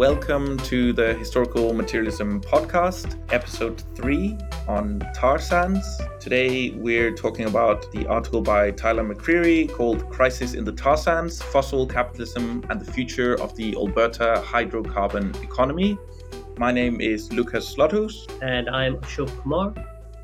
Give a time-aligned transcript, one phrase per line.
[0.00, 4.34] welcome to the Historical Materialism Podcast, episode three
[4.66, 6.00] on tar sands.
[6.18, 11.42] Today we're talking about the article by Tyler McCreary called Crisis in the Tar Sands
[11.42, 15.98] Fossil Capitalism and the Future of the Alberta Hydrocarbon Economy.
[16.56, 18.26] My name is Lukas Slothuus.
[18.40, 19.74] And I'm Ashok Kumar.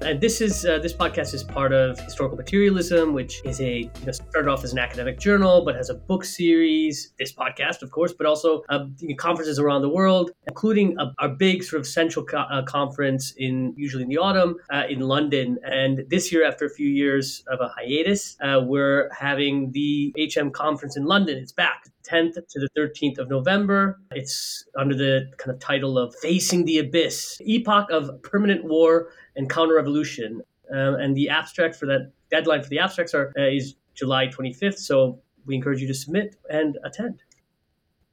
[0.00, 3.90] And this is uh, this podcast is part of Historical Materialism, which is a you
[4.04, 7.12] know, started off as an academic journal, but has a book series.
[7.18, 11.64] This podcast, of course, but also uh, conferences around the world, including a, our big
[11.64, 15.58] sort of central co- uh, conference in usually in the autumn uh, in London.
[15.64, 20.50] And this year, after a few years of a hiatus, uh, we're having the HM
[20.50, 21.38] conference in London.
[21.38, 21.90] It's back.
[22.10, 24.00] 10th to the 13th of November.
[24.12, 29.50] It's under the kind of title of Facing the Abyss, Epoch of Permanent War and
[29.50, 30.42] Counter Revolution.
[30.72, 34.78] Um, and the abstract for that deadline for the abstracts are, uh, is July 25th.
[34.78, 37.22] So we encourage you to submit and attend.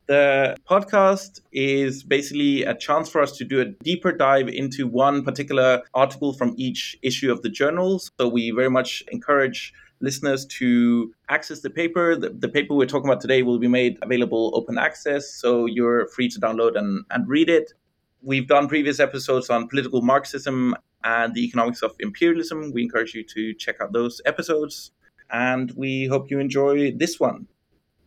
[0.05, 5.23] The podcast is basically a chance for us to do a deeper dive into one
[5.23, 8.11] particular article from each issue of the journals.
[8.19, 12.15] So we very much encourage listeners to access the paper.
[12.15, 16.07] The, the, paper we're talking about today will be made available open access, so you're
[16.09, 17.73] free to download and, and read it.
[18.21, 22.71] We've done previous episodes on political Marxism and the economics of imperialism.
[22.73, 24.91] We encourage you to check out those episodes,
[25.31, 27.47] and we hope you enjoy this one.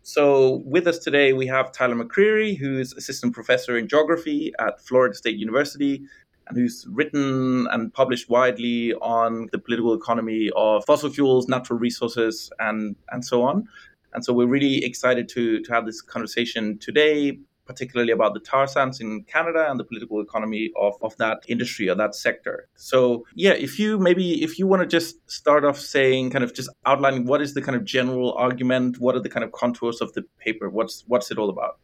[0.02, 5.14] So, with us today, we have Tyler McCreary, who's assistant professor in geography at Florida
[5.16, 6.02] State University
[6.52, 12.96] who's written and published widely on the political economy of fossil fuels, natural resources, and,
[13.10, 13.66] and so on.
[14.12, 18.66] And so we're really excited to, to have this conversation today, particularly about the tar
[18.66, 22.68] sands in Canada and the political economy of, of that industry or that sector.
[22.76, 26.54] So yeah, if you maybe if you want to just start off saying kind of
[26.54, 30.00] just outlining what is the kind of general argument, what are the kind of contours
[30.00, 31.78] of the paper, what's what's it all about?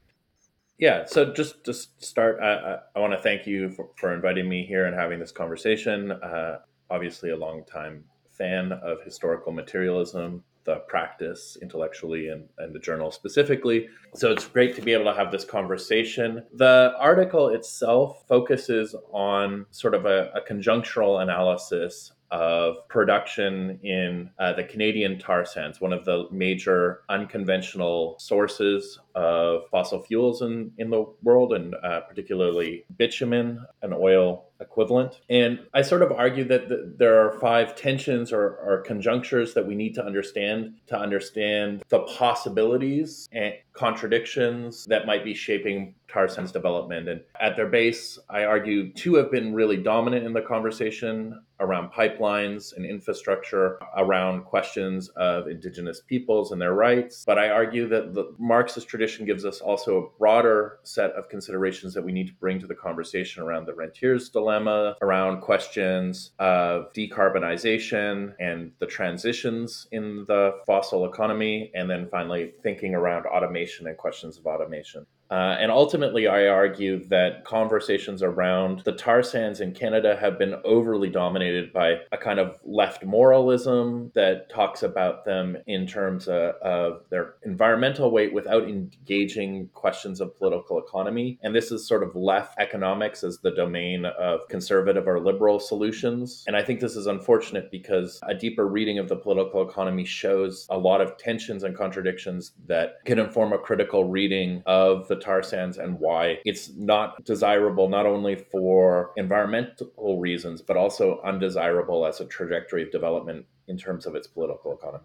[0.79, 4.49] Yeah, so just to start, I, I, I want to thank you for, for, inviting
[4.49, 6.11] me here and having this conversation.
[6.11, 6.59] Uh,
[6.91, 8.05] obviously, a long time
[8.37, 13.89] fan of historical materialism, the practice intellectually and, and the journal specifically.
[14.15, 16.45] So it's great to be able to have this conversation.
[16.55, 24.55] The article itself focuses on sort of a, a conjunctural analysis of production in uh,
[24.55, 30.89] the Canadian tar sands, one of the major unconventional sources of fossil fuels in, in
[30.89, 35.21] the world, and uh, particularly bitumen, an oil equivalent.
[35.29, 39.67] And I sort of argue that the, there are five tensions or, or, conjunctures that
[39.67, 46.29] we need to understand to understand the possibilities and contradictions that might be shaping tar
[46.29, 47.09] sands development.
[47.09, 51.93] And at their base, I argue two have been really dominant in the conversation around
[51.93, 57.25] pipelines and infrastructure, around questions of indigenous peoples and their rights.
[57.25, 61.95] But I argue that the Marxist tradition gives us also a broader set of considerations
[61.95, 66.93] that we need to bring to the conversation around the rentier's dilemma, around questions of
[66.93, 73.97] decarbonization and the transitions in the fossil economy, and then finally thinking around automation and
[73.97, 75.07] questions of automation.
[75.33, 80.57] Uh, and ultimately, I argue that conversations around the tar sands in Canada have been
[80.63, 86.57] overly dominated by a kind of left moralism that talks about them in terms of,
[86.57, 91.39] of their environmental weight without engaging questions of political economy.
[91.43, 96.45] And this is sort of left economics as the domain of conservative or liberal solutions.
[96.47, 100.67] And I think this is unfortunate because a deeper reading of the political economy shows
[100.69, 105.43] a lot of tensions and contradictions that can inform a critical reading of the tar
[105.43, 112.21] sands and why it's not desirable not only for environmental reasons, but also undesirable as
[112.21, 115.05] a trajectory of development in terms of its political economy.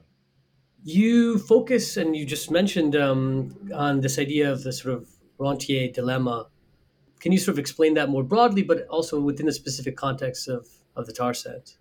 [0.83, 5.91] You focus, and you just mentioned um, on this idea of the sort of rentier
[5.91, 6.47] dilemma.
[7.19, 10.67] Can you sort of explain that more broadly, but also within the specific context of,
[10.95, 11.77] of the tar sands?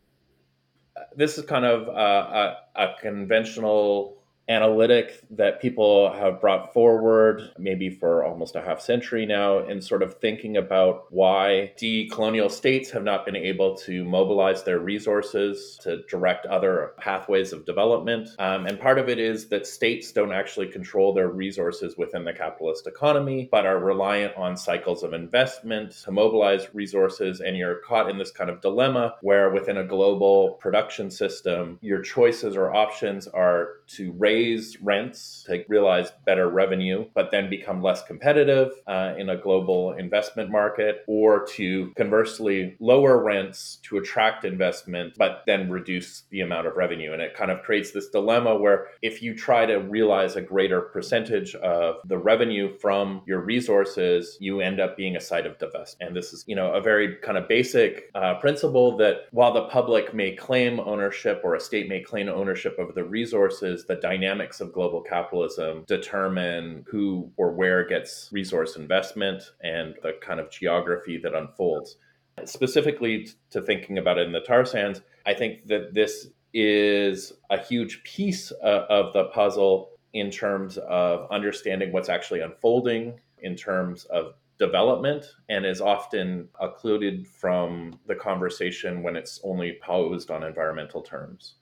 [1.15, 4.16] This is kind of a, a conventional
[4.49, 10.03] analytic that people have brought forward maybe for almost a half century now in sort
[10.03, 16.03] of thinking about why decolonial states have not been able to mobilize their resources to
[16.09, 18.29] direct other pathways of development.
[18.39, 22.33] Um, and part of it is that states don't actually control their resources within the
[22.33, 27.41] capitalist economy, but are reliant on cycles of investment to mobilize resources.
[27.41, 32.01] And you're caught in this kind of dilemma where within a global production system, your
[32.01, 37.83] choices or options are to raise raise rents to realize better revenue, but then become
[37.83, 44.45] less competitive uh, in a global investment market, or to conversely lower rents to attract
[44.45, 47.13] investment, but then reduce the amount of revenue.
[47.13, 50.81] And it kind of creates this dilemma where if you try to realize a greater
[50.81, 55.97] percentage of the revenue from your resources, you end up being a site of divestment.
[56.01, 59.67] And this is, you know, a very kind of basic uh, principle that while the
[59.79, 63.97] public may claim ownership or a state may claim ownership of the resources, the
[64.27, 70.51] dynamics of global capitalism determine who or where gets resource investment and the kind of
[70.51, 71.97] geography that unfolds.
[72.45, 77.59] Specifically to thinking about it in the tar sands, I think that this is a
[77.59, 84.07] huge piece uh, of the puzzle in terms of understanding what's actually unfolding in terms
[84.07, 91.03] of development and is often occluded from the conversation when it's only posed on environmental
[91.03, 91.57] terms.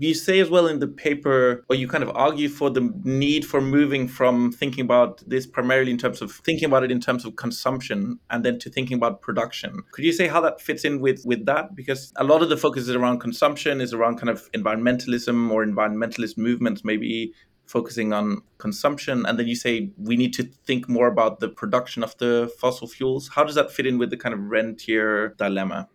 [0.00, 3.44] You say as well in the paper, or you kind of argue for the need
[3.44, 7.24] for moving from thinking about this primarily in terms of thinking about it in terms
[7.24, 9.82] of consumption and then to thinking about production.
[9.90, 11.74] Could you say how that fits in with, with that?
[11.74, 15.66] Because a lot of the focus is around consumption, is around kind of environmentalism or
[15.66, 17.32] environmentalist movements, maybe
[17.66, 22.02] focusing on consumption and then you say we need to think more about the production
[22.02, 25.86] of the fossil fuels how does that fit in with the kind of rentier dilemma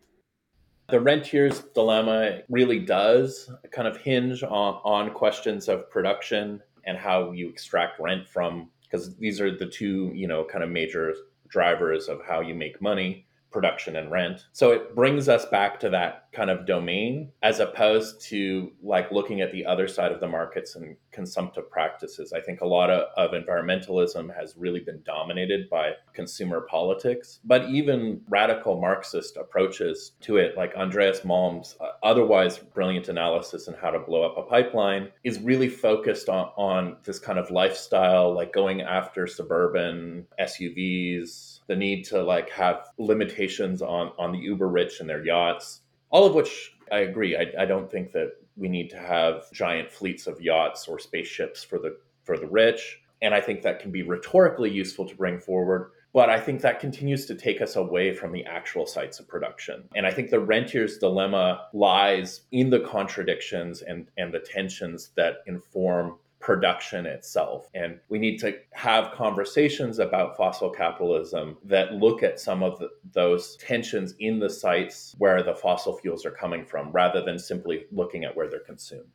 [0.89, 7.31] the rentier's dilemma really does kind of hinge on, on questions of production and how
[7.31, 11.13] you extract rent from because these are the two you know kind of major
[11.47, 14.46] drivers of how you make money production and rent.
[14.52, 19.42] So it brings us back to that kind of domain as opposed to like looking
[19.42, 22.34] at the other side of the markets and consumptive practices.
[22.34, 27.70] I think a lot of, of environmentalism has really been dominated by consumer politics, but
[27.70, 33.92] even radical Marxist approaches to it, like Andreas Malm's uh, otherwise brilliant analysis on how
[33.92, 38.52] to blow up a pipeline, is really focused on, on this kind of lifestyle, like
[38.52, 45.00] going after suburban SUVs the need to like have limitations on on the uber rich
[45.00, 48.89] and their yachts all of which i agree I, I don't think that we need
[48.92, 53.42] to have giant fleets of yachts or spaceships for the for the rich and i
[53.42, 57.36] think that can be rhetorically useful to bring forward but I think that continues to
[57.36, 59.83] take us away from the actual sites of production.
[59.95, 65.38] And I think the rentier's dilemma lies in the contradictions and, and the tensions that
[65.48, 67.69] inform production itself.
[67.74, 72.90] And we need to have conversations about fossil capitalism that look at some of the,
[73.13, 77.86] those tensions in the sites where the fossil fuels are coming from rather than simply
[77.92, 79.07] looking at where they're consumed.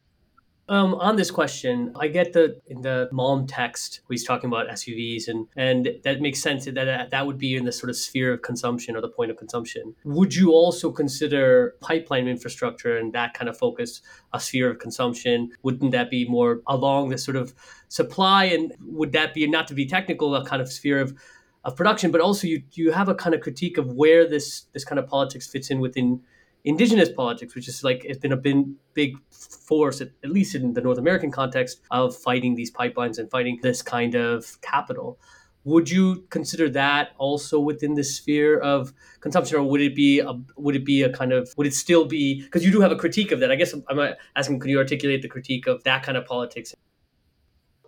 [0.71, 5.27] Um, on this question, I get the in the Malm text he's talking about SUVs,
[5.27, 8.43] and and that makes sense that that would be in the sort of sphere of
[8.43, 9.95] consumption or the point of consumption.
[10.05, 14.03] Would you also consider pipeline infrastructure and that kind of focus
[14.35, 15.53] a sphere of consumption?
[15.63, 17.55] Wouldn't that be more along the sort of
[17.89, 21.15] supply, and would that be not to be technical, a kind of sphere of
[21.65, 24.85] of production, but also you you have a kind of critique of where this this
[24.85, 26.21] kind of politics fits in within
[26.69, 30.75] indigenous politics, which is like it's been a been big force, at, at, least in
[30.75, 35.19] the North American context, of fighting these pipelines and fighting this kind of capital.
[35.65, 40.33] Would you consider that also within the sphere of consumption, or would it be a
[40.57, 42.97] would it be a kind of would it still be because you do have a
[42.97, 43.51] critique of that?
[43.51, 46.75] I guess I'm asking, can you articulate the critique of that kind of politics?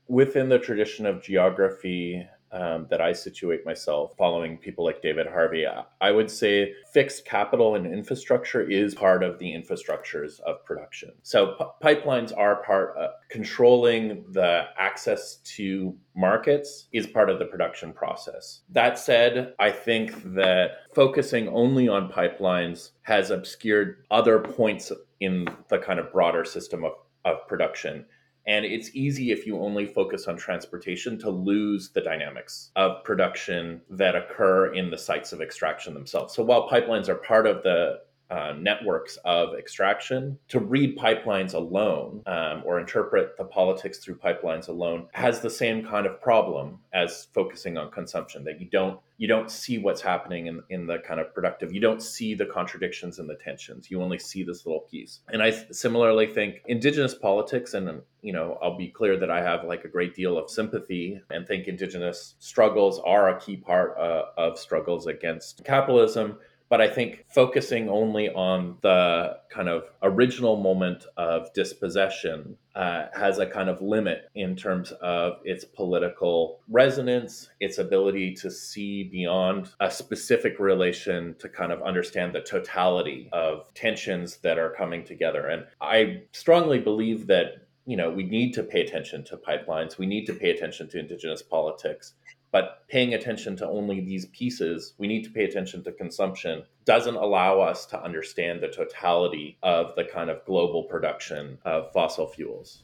[0.09, 5.67] Within the tradition of geography, um, that I situate myself following people like David Harvey,
[6.01, 11.13] I would say fixed capital and infrastructure is part of the infrastructures of production.
[11.23, 17.45] So p- pipelines are part of controlling the access to markets is part of the
[17.45, 18.61] production process.
[18.71, 25.79] That said, I think that focusing only on pipelines has obscured other points in the
[25.79, 26.93] kind of broader system of,
[27.25, 28.07] of production
[28.47, 33.81] and it's easy if you only focus on transportation to lose the dynamics of production
[33.91, 36.35] that occur in the sites of extraction themselves.
[36.35, 42.23] So while pipelines are part of the uh, networks of extraction to read pipelines alone
[42.27, 47.27] um, or interpret the politics through pipelines alone has the same kind of problem as
[47.35, 51.19] focusing on consumption that you don't you don't see what's happening in, in the kind
[51.19, 54.87] of productive you don't see the contradictions and the tensions you only see this little
[54.91, 55.21] piece.
[55.33, 59.65] And i similarly think indigenous politics and you know i'll be clear that i have
[59.65, 64.27] like a great deal of sympathy and think indigenous struggles are a key part uh,
[64.37, 66.39] of struggles against capitalism
[66.71, 73.39] but I think focusing only on the kind of original moment of dispossession uh, has
[73.39, 79.71] a kind of limit in terms of its political resonance, its ability to see beyond
[79.81, 85.49] a specific relation to kind of understand the totality of tensions that are coming together.
[85.49, 90.07] And I strongly believe that you know, we need to pay attention to pipelines, we
[90.07, 92.15] need to pay attention to indigenous politics.
[92.53, 97.15] But paying attention to only these pieces, we need to pay attention to consumption, doesn't
[97.15, 102.83] allow us to understand the totality of the kind of global production of fossil fuels.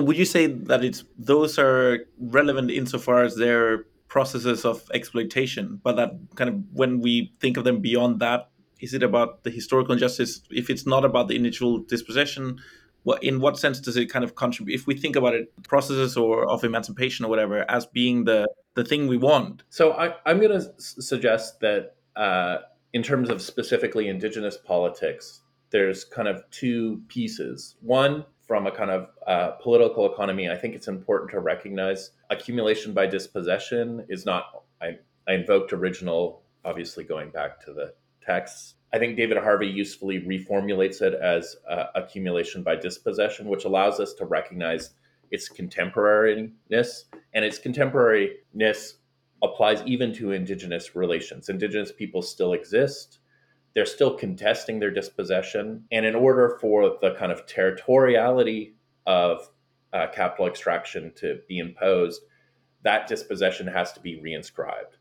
[0.00, 5.96] Would you say that it's those are relevant insofar as they're processes of exploitation, but
[5.96, 8.48] that kind of when we think of them beyond that,
[8.80, 10.42] is it about the historical injustice?
[10.50, 12.60] If it's not about the individual dispossession,
[13.04, 14.74] what in what sense does it kind of contribute?
[14.74, 18.84] If we think about it, processes or of emancipation or whatever as being the the
[18.84, 19.62] thing we want.
[19.70, 22.58] So I, am going to s- suggest that uh,
[22.92, 27.76] in terms of specifically indigenous politics, there's kind of two pieces.
[27.80, 32.92] One from a kind of uh, political economy, I think it's important to recognize accumulation
[32.92, 34.64] by dispossession is not.
[34.82, 38.74] I, I invoked original, obviously going back to the texts.
[38.92, 44.14] I think David Harvey usefully reformulates it as uh, accumulation by dispossession, which allows us
[44.14, 44.90] to recognize
[45.30, 48.94] its contemporariness, and its contemporariness
[49.42, 51.48] applies even to indigenous relations.
[51.48, 53.18] Indigenous people still exist
[53.74, 55.84] they're still contesting their dispossession.
[55.90, 58.72] And in order for the kind of territoriality
[59.06, 59.50] of
[59.92, 62.22] uh, capital extraction to be imposed,
[62.82, 64.96] that dispossession has to be reinscribed.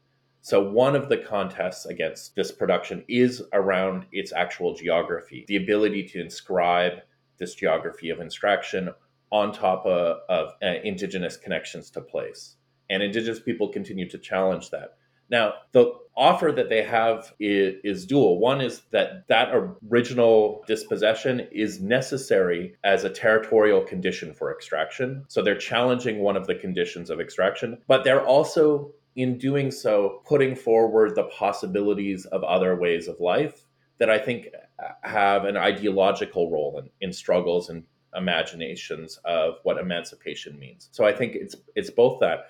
[0.45, 6.03] So, one of the contests against this production is around its actual geography, the ability
[6.09, 6.99] to inscribe
[7.37, 8.89] this geography of extraction
[9.31, 12.57] on top of, of uh, indigenous connections to place.
[12.89, 14.97] And indigenous people continue to challenge that.
[15.29, 18.37] Now, the offer that they have is, is, dual.
[18.37, 19.49] One is that that
[19.89, 25.23] original dispossession is necessary as a territorial condition for extraction.
[25.29, 30.21] So they're challenging one of the conditions of extraction, but they're also, in doing so,
[30.25, 33.65] putting forward the possibilities of other ways of life
[33.99, 34.47] that I think
[34.83, 37.83] uh, have an ideological role in, in struggles and
[38.15, 40.89] imaginations of what emancipation means.
[40.91, 42.47] So I think it's it's both that.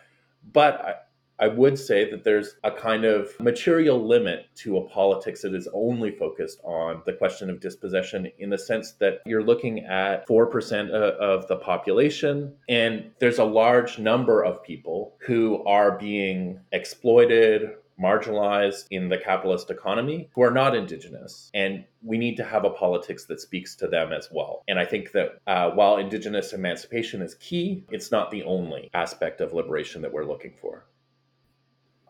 [0.51, 1.08] But
[1.39, 5.67] I would say that there's a kind of material limit to a politics that is
[5.73, 10.89] only focused on the question of dispossession in the sense that you're looking at 4%
[10.91, 18.85] of the population, and there's a large number of people who are being exploited, marginalized
[18.91, 21.49] in the capitalist economy who are not indigenous.
[21.53, 24.63] And we need to have a politics that speaks to them as well.
[24.67, 29.41] And I think that uh, while indigenous emancipation is key, it's not the only aspect
[29.41, 30.85] of liberation that we're looking for.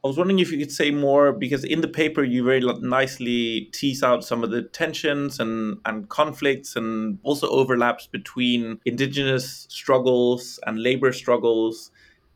[0.04, 3.70] I was wondering if you could say more because in the paper you very nicely
[3.72, 10.60] tease out some of the tensions and, and conflicts and also overlaps between indigenous struggles
[10.68, 11.90] and labor struggles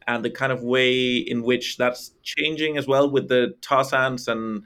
[0.08, 4.30] and the kind of way in which that's changing as well with the tar sands
[4.30, 4.64] and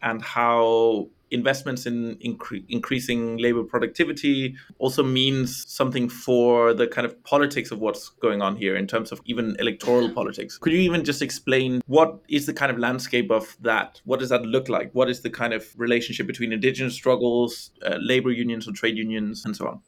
[0.00, 7.22] and how investments in incre- increasing labor productivity also means something for the kind of
[7.24, 10.58] politics of what's going on here in terms of even electoral politics.
[10.58, 14.00] Could you even just explain what is the kind of landscape of that?
[14.04, 14.90] What does that look like?
[14.94, 19.44] What is the kind of relationship between indigenous struggles, uh, labor unions or trade unions,
[19.44, 19.80] and so on?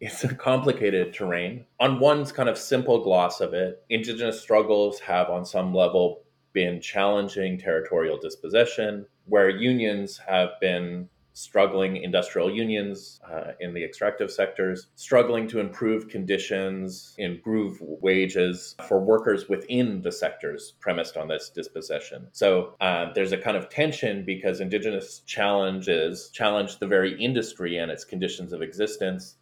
[0.00, 1.64] It's a complicated terrain.
[1.80, 6.80] On one's kind of simple gloss of it, indigenous struggles have on some level been
[6.80, 14.86] challenging territorial dispossession, where unions have been struggling industrial unions uh, in the extractive sectors,
[14.94, 22.28] struggling to improve conditions, improve wages for workers within the sectors premised on this dispossession.
[22.32, 27.90] So uh, there's a kind of tension because indigenous challenges challenge the very industry and
[27.90, 29.36] its conditions of existence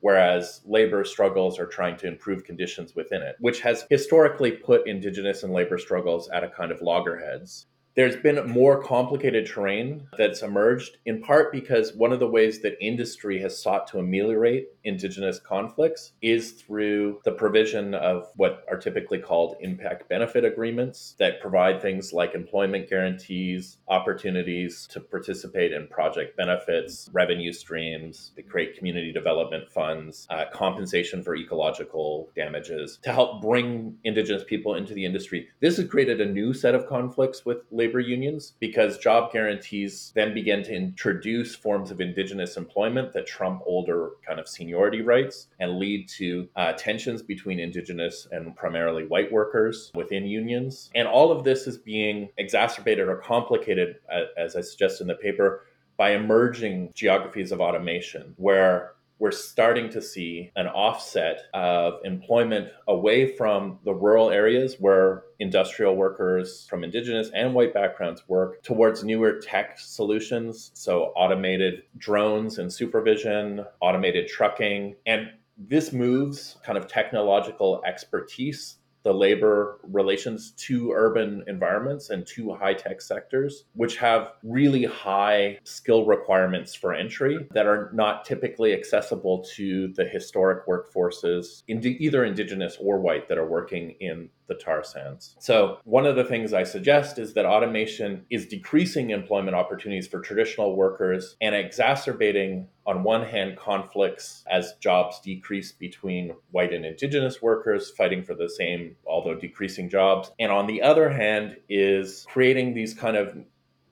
[0.00, 5.42] whereas labor struggles are trying to improve conditions within it, which has historically put indigenous
[5.42, 7.66] and labor struggles at a kind of loggerheads
[7.98, 12.80] there's been more complicated terrain that's emerged, in part because one of the ways that
[12.80, 19.18] industry has sought to ameliorate indigenous conflicts is through the provision of what are typically
[19.18, 26.36] called impact benefit agreements that provide things like employment guarantees, opportunities to participate in project
[26.36, 33.42] benefits, revenue streams, they create community development funds, uh, compensation for ecological damages to help
[33.42, 35.48] bring indigenous people into the industry.
[35.58, 40.12] This has created a new set of conflicts with labor labor unions because job guarantees
[40.14, 45.48] then began to introduce forms of indigenous employment that trump older kind of seniority rights
[45.58, 50.90] and lead to uh, tensions between indigenous and primarily white workers within unions.
[50.94, 53.96] And all of this is being exacerbated or complicated,
[54.36, 55.64] as I suggest in the paper,
[55.96, 63.36] by emerging geographies of automation where we're starting to see an offset of employment away
[63.36, 69.40] from the rural areas where industrial workers from indigenous and white backgrounds work towards newer
[69.40, 70.70] tech solutions.
[70.74, 78.76] So, automated drones and supervision, automated trucking, and this moves kind of technological expertise
[79.08, 85.58] the labor relations to urban environments and to high tech sectors, which have really high
[85.64, 92.76] skill requirements for entry that are not typically accessible to the historic workforces, either indigenous
[92.78, 95.36] or white, that are working in the tar sands.
[95.38, 100.20] So, one of the things I suggest is that automation is decreasing employment opportunities for
[100.20, 107.40] traditional workers and exacerbating, on one hand, conflicts as jobs decrease between white and indigenous
[107.40, 110.32] workers fighting for the same, although decreasing jobs.
[110.38, 113.36] And on the other hand, is creating these kind of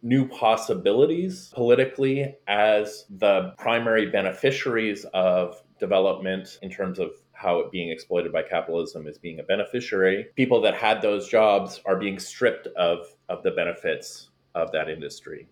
[0.03, 7.91] new possibilities politically as the primary beneficiaries of development in terms of how it being
[7.91, 10.27] exploited by capitalism is being a beneficiary.
[10.37, 15.49] People that had those jobs are being stripped of of the benefits of that industry.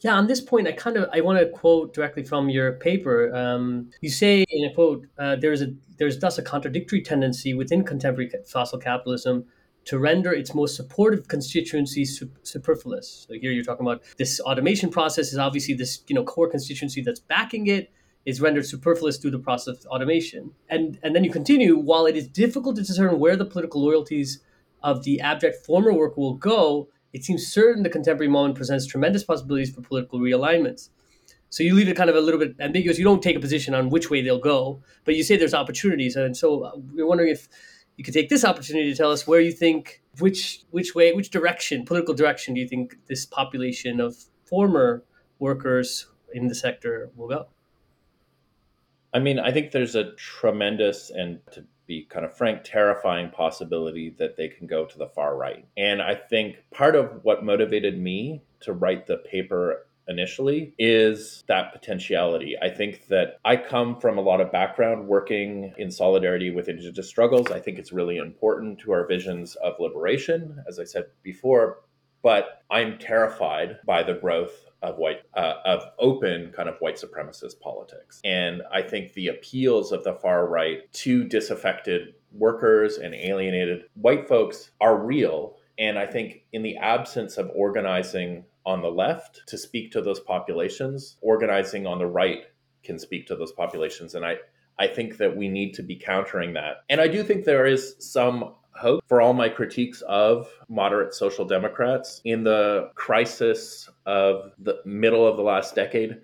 [0.00, 3.34] Yeah, on this point, I kind of I want to quote directly from your paper.
[3.34, 7.54] Um, you say in a quote, uh, "There is a there's thus a contradictory tendency
[7.54, 9.46] within contemporary fossil capitalism
[9.86, 15.32] to render its most supportive constituencies superfluous." So here you're talking about this automation process
[15.32, 17.90] is obviously this you know core constituency that's backing it,
[18.26, 20.50] is rendered superfluous through the process of automation.
[20.68, 24.40] And, and then you continue, while it is difficult to discern where the political loyalties
[24.82, 29.24] of the abject former worker will go, it seems certain the contemporary moment presents tremendous
[29.24, 30.90] possibilities for political realignments.
[31.50, 32.98] So you leave it kind of a little bit ambiguous.
[32.98, 36.16] You don't take a position on which way they'll go, but you say there's opportunities.
[36.16, 37.48] And so uh, we're wondering if
[37.96, 41.30] you could take this opportunity to tell us where you think which which way which
[41.30, 45.02] direction political direction do you think this population of former
[45.38, 47.46] workers in the sector will go
[49.16, 54.10] I mean, I think there's a tremendous and to be kind of frank, terrifying possibility
[54.18, 55.64] that they can go to the far right.
[55.74, 61.72] And I think part of what motivated me to write the paper initially is that
[61.72, 62.56] potentiality.
[62.60, 67.08] I think that I come from a lot of background working in solidarity with Indigenous
[67.08, 67.50] struggles.
[67.50, 71.78] I think it's really important to our visions of liberation, as I said before.
[72.22, 77.60] But I'm terrified by the growth of white uh, of open kind of white supremacist
[77.60, 78.20] politics.
[78.24, 84.28] And i think the appeals of the far right to disaffected workers and alienated white
[84.28, 85.56] folks are real.
[85.78, 90.20] And i think in the absence of organizing on the left to speak to those
[90.20, 92.46] populations organizing on the right
[92.82, 94.14] can speak to those populations.
[94.14, 94.36] And i
[94.78, 96.84] I think that we need to be countering that.
[96.88, 101.44] And I do think there is some hope for all my critiques of moderate social
[101.44, 106.18] democrats in the crisis of the middle of the last decade.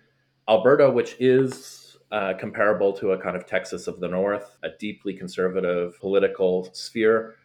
[0.49, 5.15] Alberta, which is uh, comparable to a kind of Texas of the North, a deeply
[5.15, 7.37] conservative political sphere,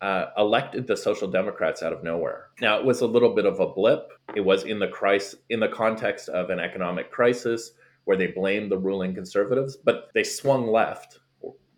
[0.00, 2.48] uh, elected the Social Democrats out of nowhere.
[2.60, 4.12] Now it was a little bit of a blip.
[4.34, 7.72] It was in the crisis, in the context of an economic crisis
[8.04, 11.20] where they blamed the ruling conservatives, but they swung left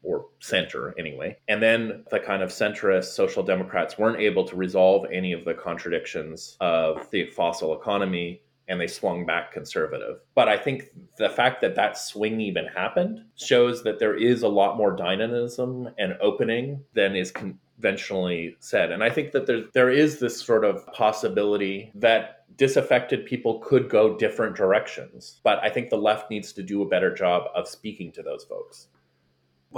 [0.02, 1.36] or center anyway.
[1.48, 5.54] And then the kind of centrist social democrats weren't able to resolve any of the
[5.54, 10.20] contradictions of the fossil economy and they swung back conservative.
[10.34, 10.84] But I think
[11.18, 15.90] the fact that that swing even happened shows that there is a lot more dynamism
[15.98, 18.92] and opening than is conventionally said.
[18.92, 23.88] And I think that there there is this sort of possibility that disaffected people could
[23.88, 25.40] go different directions.
[25.42, 28.44] But I think the left needs to do a better job of speaking to those
[28.44, 28.88] folks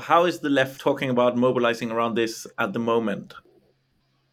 [0.02, 3.34] how is the left talking about mobilizing around this at the moment?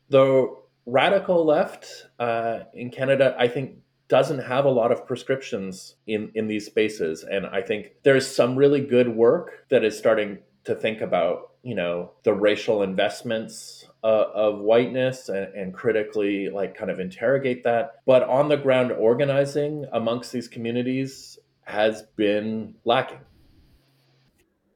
[0.10, 0.54] The
[0.86, 6.48] radical left uh, in Canada, I think, doesn't have a lot of prescriptions in, in
[6.48, 7.24] these spaces.
[7.24, 11.76] And I think there's some really good work that is starting to think about, you
[11.76, 18.02] know, the racial investments uh, of whiteness and, and critically, like, kind of interrogate that.
[18.06, 23.22] But on the ground organizing amongst these communities has been lacking.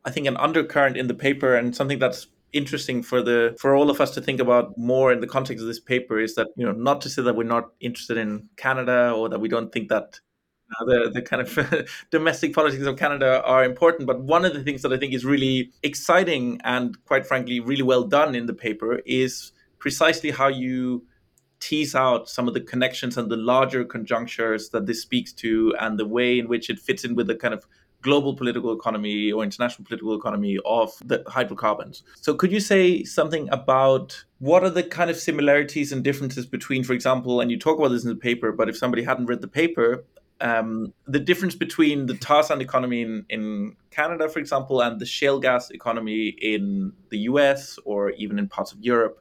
[0.05, 3.89] I think an undercurrent in the paper and something that's interesting for the for all
[3.89, 6.65] of us to think about more in the context of this paper is that you
[6.65, 9.89] know not to say that we're not interested in Canada or that we don't think
[9.89, 10.19] that
[10.85, 14.81] the the kind of domestic politics of Canada are important, but one of the things
[14.81, 19.01] that I think is really exciting and quite frankly really well done in the paper
[19.05, 21.05] is precisely how you
[21.59, 25.97] tease out some of the connections and the larger conjunctures that this speaks to and
[25.97, 27.65] the way in which it fits in with the kind of
[28.05, 32.03] global political economy or international political economy of the hydrocarbons.
[32.21, 36.83] So, could you say something about what are the kind of similarities and differences between,
[36.83, 39.41] for example, and you talk about this in the paper, but if somebody hadn't read
[39.41, 40.05] the paper,
[40.41, 45.05] um, the difference between the tar sand economy in, in Canada, for example, and the
[45.05, 49.19] shale gas economy in the US or even in parts of Europe.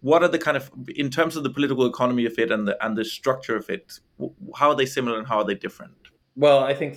[0.00, 2.74] What are the kind of, in terms of the political economy of it and the
[2.84, 4.00] and the structure of it,
[4.58, 5.94] how are they similar and how are they different?
[6.36, 6.92] Well, I think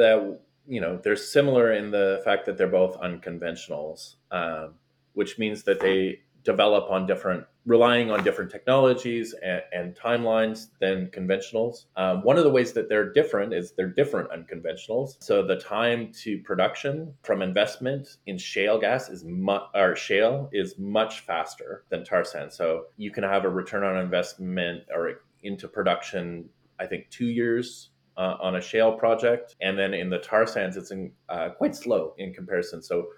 [0.00, 4.74] that you know they're similar in the fact that they're both unconventionals, um,
[5.14, 11.08] which means that they develop on different relying on different technologies and, and timelines than
[11.08, 11.86] conventionals.
[11.96, 15.16] Um, one of the ways that they're different is they're different unconventionals.
[15.18, 20.78] So the time to production from investment in shale gas is mu- or shale is
[20.78, 22.52] much faster than tar sand.
[22.52, 26.48] So you can have a return on investment or into production,
[26.78, 30.76] I think, two years uh, on a shale project, and then in the tar sands,
[30.76, 32.82] it's in, uh, quite slow in comparison.
[32.82, 33.08] So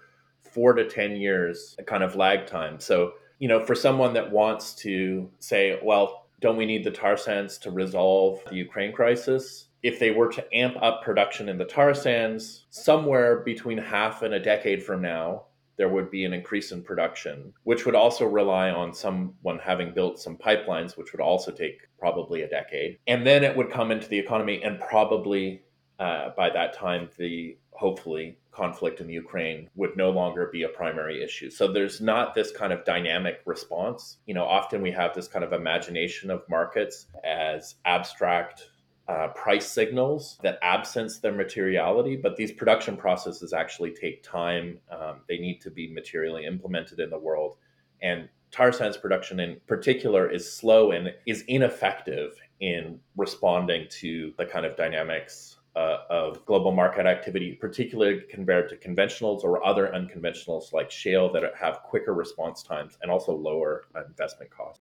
[0.41, 2.79] four to 10 years kind of lag time.
[2.79, 7.17] So, you know, for someone that wants to say, well, don't we need the tar
[7.17, 9.67] sands to resolve the Ukraine crisis?
[9.83, 14.33] If they were to amp up production in the tar sands, somewhere between half and
[14.33, 15.45] a decade from now,
[15.79, 20.19] there would be an increase in production, which would also rely on someone having built
[20.19, 22.99] some pipelines, which would also take probably a decade.
[23.07, 25.63] And then it would come into the economy, and probably
[25.97, 31.23] uh, by that time, the hopefully conflict in Ukraine would no longer be a primary
[31.23, 31.49] issue.
[31.49, 34.17] So there's not this kind of dynamic response.
[34.25, 38.69] You know, often we have this kind of imagination of markets as abstract
[39.09, 44.79] uh, price signals that absence their materiality, but these production processes actually take time.
[44.91, 47.57] Um, they need to be materially implemented in the world.
[48.03, 54.45] And tar sands production in particular is slow and is ineffective in responding to the
[54.45, 60.71] kind of dynamics uh, of global market activity, particularly compared to conventionals or other unconventionals
[60.71, 64.83] like shale that have quicker response times and also lower investment costs.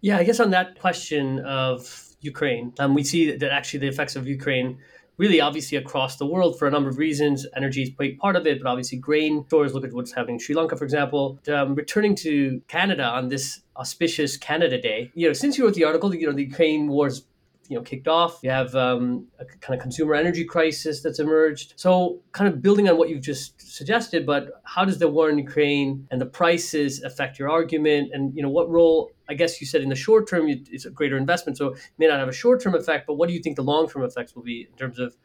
[0.00, 4.14] Yeah, I guess on that question of Ukraine, And we see that actually the effects
[4.16, 4.78] of Ukraine
[5.18, 7.46] really obviously across the world for a number of reasons.
[7.56, 9.72] Energy is quite part of it, but obviously grain stores.
[9.74, 11.38] Look at what's happening in Sri Lanka, for example.
[11.48, 15.84] Um, returning to Canada on this auspicious Canada Day, you know, since you wrote the
[15.84, 17.24] article, you know, the Ukraine war's
[17.68, 18.40] you know kicked off.
[18.42, 21.74] You have um, a kind of consumer energy crisis that's emerged.
[21.76, 25.38] So, kind of building on what you've just suggested, but how does the war in
[25.38, 28.10] Ukraine and the prices affect your argument?
[28.12, 29.10] And you know, what role?
[29.28, 32.06] I guess you said in the short term it's a greater investment, so it may
[32.06, 33.06] not have a short term effect.
[33.06, 35.16] But what do you think the long term effects will be in terms of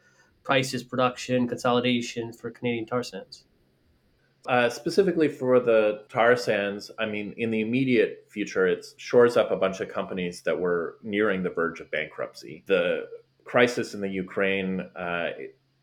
[0.44, 3.44] prices, production, consolidation for Canadian tar sands?
[4.48, 9.52] Uh, specifically for the tar sands, I mean, in the immediate future, it shores up
[9.52, 12.64] a bunch of companies that were nearing the verge of bankruptcy.
[12.66, 13.08] The
[13.44, 15.30] crisis in the Ukraine uh,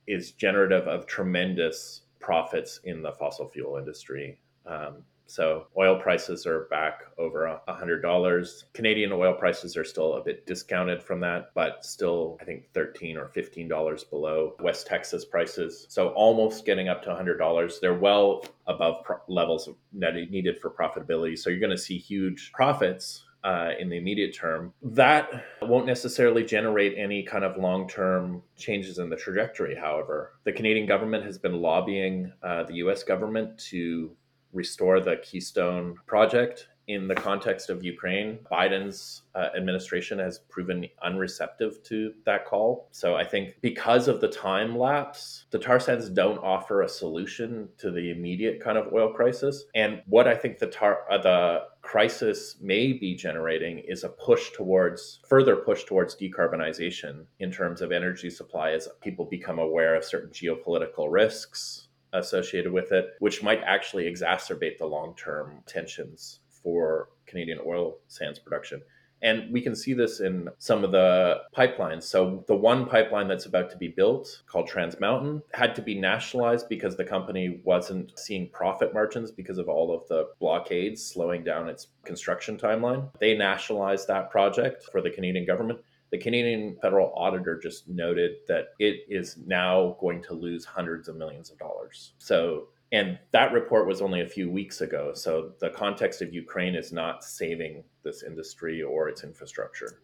[0.07, 4.39] is generative of tremendous profits in the fossil fuel industry.
[4.65, 8.63] Um, so oil prices are back over $100.
[8.73, 13.17] Canadian oil prices are still a bit discounted from that, but still, I think, 13
[13.17, 15.85] or $15 below West Texas prices.
[15.89, 17.79] So almost getting up to $100.
[17.79, 21.37] They're well above pro- levels needed for profitability.
[21.37, 24.73] So you're going to see huge profits uh, in the immediate term.
[24.81, 25.29] That
[25.61, 30.33] won't necessarily generate any kind of long term changes in the trajectory, however.
[30.43, 34.11] The Canadian government has been lobbying uh, the US government to
[34.53, 38.39] restore the Keystone project in the context of Ukraine.
[38.51, 42.87] Biden's uh, administration has proven unreceptive to that call.
[42.91, 47.69] So I think because of the time lapse, the tar sands don't offer a solution
[47.77, 49.65] to the immediate kind of oil crisis.
[49.75, 54.49] And what I think the tar uh, the crisis may be generating is a push
[54.51, 60.03] towards further push towards decarbonization in terms of energy supply as people become aware of
[60.03, 67.09] certain geopolitical risks associated with it, which might actually exacerbate the long term tensions for
[67.25, 68.81] Canadian oil sands production.
[69.21, 72.03] And we can see this in some of the pipelines.
[72.03, 75.99] So, the one pipeline that's about to be built, called Trans Mountain, had to be
[75.99, 81.43] nationalized because the company wasn't seeing profit margins because of all of the blockades slowing
[81.43, 83.09] down its construction timeline.
[83.19, 85.79] They nationalized that project for the Canadian government.
[86.11, 91.15] The Canadian federal auditor just noted that it is now going to lose hundreds of
[91.15, 92.13] millions of dollars.
[92.17, 95.13] So, and that report was only a few weeks ago.
[95.13, 100.01] So, the context of Ukraine is not saving this industry or its infrastructure.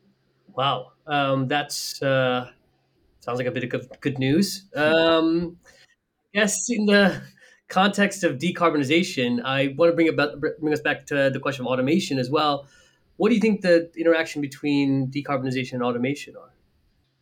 [0.56, 0.92] Wow.
[1.08, 2.52] Um, that's uh,
[3.20, 4.66] sounds like a bit of good news.
[4.76, 5.58] Um,
[6.34, 7.22] yes, in the
[7.68, 11.72] context of decarbonization, I want to bring, about, bring us back to the question of
[11.72, 12.68] automation as well.
[13.18, 16.52] What do you think the interaction between decarbonization and automation are?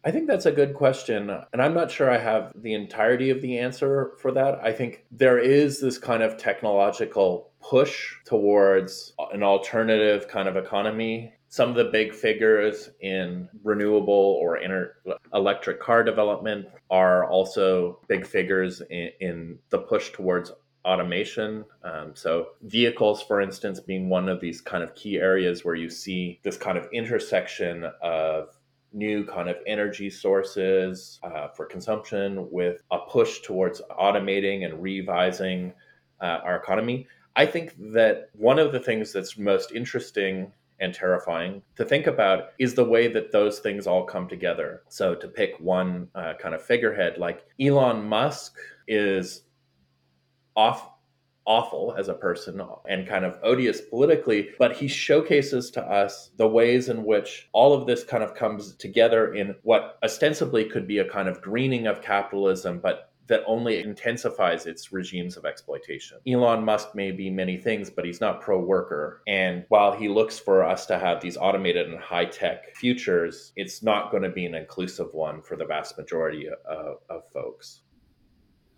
[0.05, 1.29] I think that's a good question.
[1.29, 4.59] And I'm not sure I have the entirety of the answer for that.
[4.61, 11.33] I think there is this kind of technological push towards an alternative kind of economy.
[11.47, 14.95] Some of the big figures in renewable or inter-
[15.33, 20.51] electric car development are also big figures in, in the push towards
[20.85, 21.65] automation.
[21.83, 25.89] Um, so, vehicles, for instance, being one of these kind of key areas where you
[25.89, 28.57] see this kind of intersection of
[28.91, 35.73] new kind of energy sources uh, for consumption, with a push towards automating and revising
[36.21, 37.07] uh, our economy.
[37.35, 42.49] I think that one of the things that's most interesting and terrifying to think about
[42.59, 44.83] is the way that those things all come together.
[44.89, 49.43] So, to pick one uh, kind of figurehead, like Elon Musk is
[50.55, 50.93] off
[51.45, 56.47] awful as a person and kind of odious politically, but he showcases to us the
[56.47, 60.99] ways in which all of this kind of comes together in what ostensibly could be
[60.99, 66.17] a kind of greening of capitalism, but that only intensifies its regimes of exploitation.
[66.27, 69.21] Elon Musk may be many things, but he's not pro worker.
[69.27, 73.81] And while he looks for us to have these automated and high tech futures, it's
[73.81, 77.83] not going to be an inclusive one for the vast majority of, of folks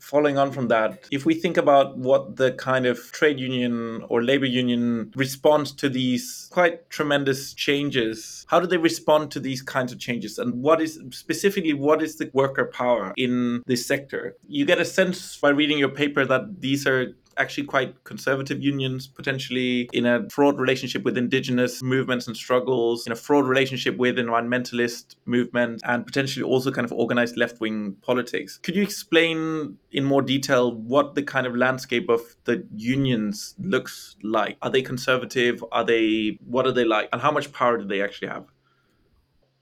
[0.05, 4.21] following on from that, if we think about what the kind of trade union or
[4.21, 9.91] labor union responds to these quite tremendous changes, how do they respond to these kinds
[9.91, 10.37] of changes?
[10.37, 14.35] And what is specifically what is the worker power in this sector?
[14.47, 19.07] You get a sense by reading your paper that these are actually quite conservative unions,
[19.07, 24.17] potentially in a fraught relationship with indigenous movements and struggles, in a fraught relationship with
[24.17, 28.59] environmentalist movements, and potentially also kind of organized left wing politics.
[28.63, 34.15] Could you explain in more detail what the kind of landscape of the unions looks
[34.23, 34.57] like?
[34.61, 35.63] Are they conservative?
[35.71, 37.09] Are they, what are they like?
[37.11, 38.45] And how much power do they actually have?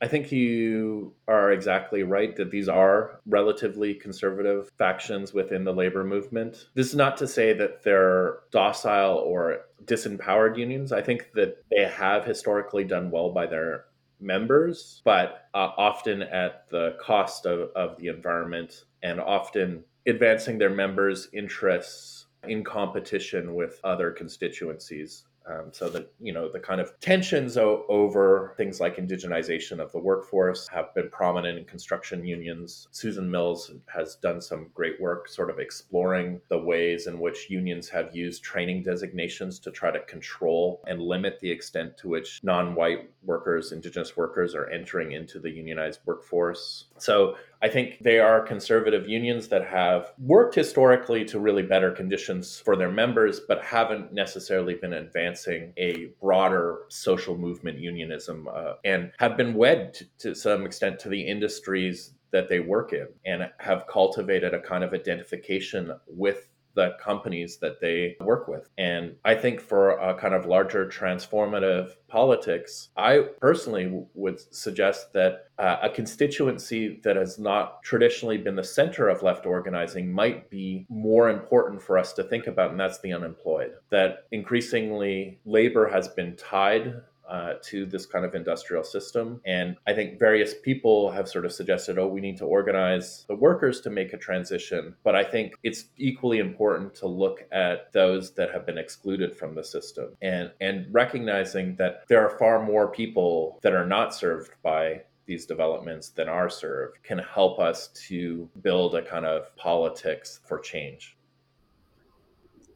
[0.03, 6.03] I think you are exactly right that these are relatively conservative factions within the labor
[6.03, 6.67] movement.
[6.73, 10.91] This is not to say that they're docile or disempowered unions.
[10.91, 13.85] I think that they have historically done well by their
[14.19, 20.69] members, but uh, often at the cost of, of the environment and often advancing their
[20.69, 26.99] members' interests in competition with other constituencies um, so that you know the kind of
[26.99, 32.87] tensions o- over things like indigenization of the workforce have been prominent in construction unions.
[32.91, 37.89] Suzanne Mills has done some great work, sort of exploring the ways in which unions
[37.89, 43.09] have used training designations to try to control and limit the extent to which non-white
[43.23, 46.85] workers, indigenous workers, are entering into the unionized workforce.
[46.97, 52.59] So I think they are conservative unions that have worked historically to really better conditions
[52.59, 59.13] for their members, but haven't necessarily been advancing a broader social movement unionism uh, and
[59.17, 63.49] have been wed to, to some extent to the industries that they work in and
[63.59, 68.69] have cultivated a kind of identification with the companies that they work with.
[68.77, 75.47] And I think for a kind of larger transformative politics, I personally would suggest that
[75.57, 80.85] uh, a constituency that has not traditionally been the center of left organizing might be
[80.89, 83.73] more important for us to think about, and that's the unemployed.
[83.89, 89.41] That increasingly labor has been tied uh, to this kind of industrial system.
[89.45, 93.35] And I think various people have sort of suggested, oh, we need to organize the
[93.35, 94.95] workers to make a transition.
[95.03, 99.55] But I think it's equally important to look at those that have been excluded from
[99.55, 104.51] the system and, and recognizing that there are far more people that are not served
[104.61, 110.41] by these developments than are served can help us to build a kind of politics
[110.45, 111.15] for change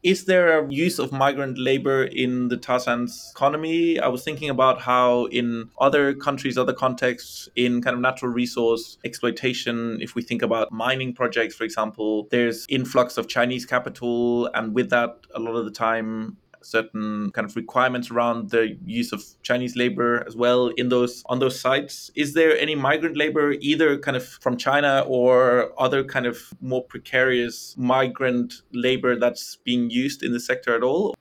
[0.02, 3.98] is there a use of migrant labor in the tar sands economy?
[3.98, 8.98] I was thinking about how in other countries, other contexts, in kind of natural resource
[9.04, 14.74] exploitation, if we think about mining projects, for example, there's influx of Chinese capital, and
[14.74, 19.24] with that, a lot of the time, certain kind of requirements around the use of
[19.42, 22.10] Chinese labor as well in those on those sites.
[22.14, 26.84] Is there any migrant labor either kind of from China or other kind of more
[26.84, 31.14] precarious migrant labor that's being used in the sector at all?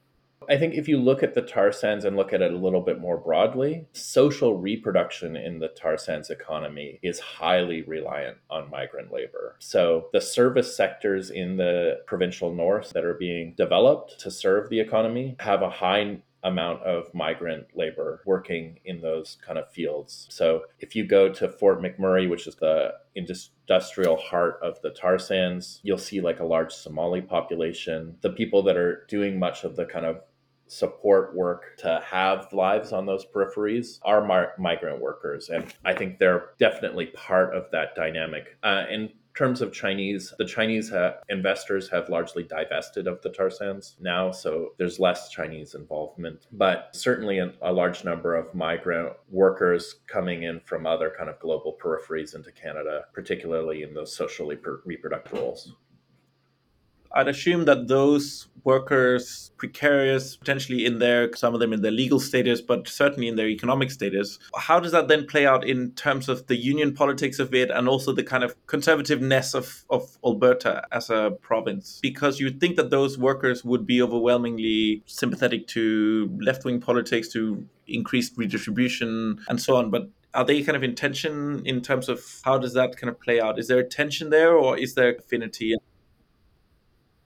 [0.49, 2.81] I think if you look at the tar sands and look at it a little
[2.81, 9.11] bit more broadly, social reproduction in the tar sands economy is highly reliant on migrant
[9.11, 9.55] labor.
[9.59, 14.79] So the service sectors in the provincial north that are being developed to serve the
[14.79, 20.27] economy have a high amount of migrant labor working in those kind of fields.
[20.29, 25.17] So if you go to Fort McMurray, which is the industrial heart of the tar
[25.17, 28.17] sands, you'll see like a large Somali population.
[28.21, 30.21] The people that are doing much of the kind of
[30.67, 35.49] support work to have lives on those peripheries are mi- migrant workers.
[35.49, 38.57] And I think they're definitely part of that dynamic.
[38.63, 43.51] Uh, in terms of Chinese, the Chinese ha- investors have largely divested of the tar
[43.51, 46.47] sands now, so there's less Chinese involvement.
[46.51, 51.39] But certainly a, a large number of migrant workers coming in from other kind of
[51.39, 55.75] global peripheries into Canada, particularly in those socially per- reproductive roles.
[57.17, 62.19] I'd assume that those workers precarious potentially in their some of them in their legal
[62.19, 66.27] status but certainly in their economic status how does that then play out in terms
[66.27, 70.85] of the union politics of it and also the kind of conservativeness of, of alberta
[70.91, 71.99] as a province?
[72.01, 78.33] Because you'd think that those workers would be overwhelmingly sympathetic to left-wing politics to increased
[78.37, 82.57] redistribution and so on but are they kind of in tension in terms of how
[82.59, 83.57] does that kind of play out?
[83.57, 85.73] Is there a tension there or is there affinity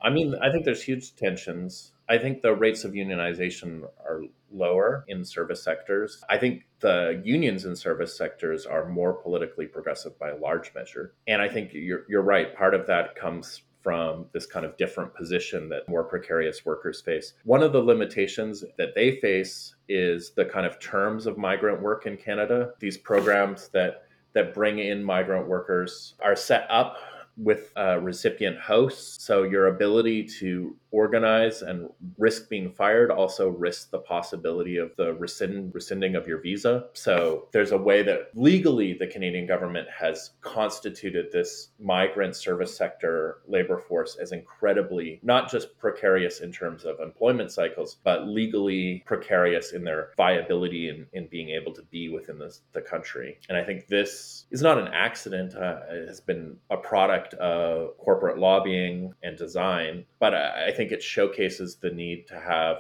[0.02, 1.92] I mean, I think there's huge tensions.
[2.10, 6.22] I think the rates of unionization are lower in service sectors.
[6.30, 11.14] I think the unions in service sectors are more politically progressive by a large measure.
[11.28, 12.56] And I think you're, you're right.
[12.56, 17.34] Part of that comes from this kind of different position that more precarious workers face.
[17.46, 22.06] One of the limitations that they face is the kind of terms of migrant work
[22.06, 22.74] in Canada.
[22.80, 26.98] These programs that that bring in migrant workers are set up
[27.38, 29.24] with a recipient hosts.
[29.24, 35.14] So your ability to organize and risk being fired also risks the possibility of the
[35.14, 36.86] rescind, rescinding of your visa.
[36.94, 43.40] So there's a way that legally the Canadian government has constituted this migrant service sector
[43.48, 49.72] labor force as incredibly not just precarious in terms of employment cycles, but legally precarious
[49.74, 53.38] in their viability in, in being able to be within this, the country.
[53.50, 55.56] And I think this is not an accident.
[55.56, 60.81] Uh, it has been a product of corporate lobbying and design, but I, I think
[60.82, 62.78] think it showcases the need to have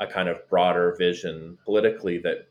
[0.00, 2.48] a kind of broader vision politically that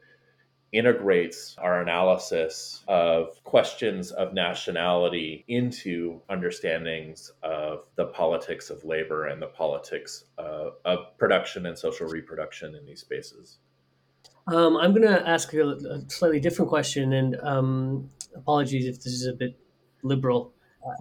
[0.71, 9.41] integrates our analysis of questions of nationality into understandings of the politics of labor and
[9.41, 13.58] the politics uh, of production and social reproduction in these spaces.
[14.47, 19.12] Um, I'm going to ask a, a, slightly different question, and um, apologies if this
[19.12, 19.60] is a bit
[20.03, 20.53] liberal.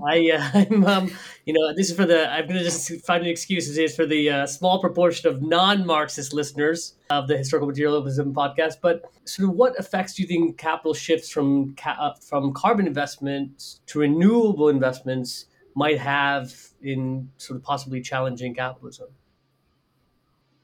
[0.06, 1.10] I, uh, I'm, um,
[1.44, 2.30] you know, this is for the.
[2.30, 3.76] I'm going to just find an excuse.
[3.76, 8.74] It's for the uh, small proportion of non-Marxist listeners of the Historical Materialism podcast.
[8.80, 12.86] But sort of, what effects do you think capital shifts from ca- uh, from carbon
[12.86, 19.08] investments to renewable investments might have in sort of possibly challenging capitalism?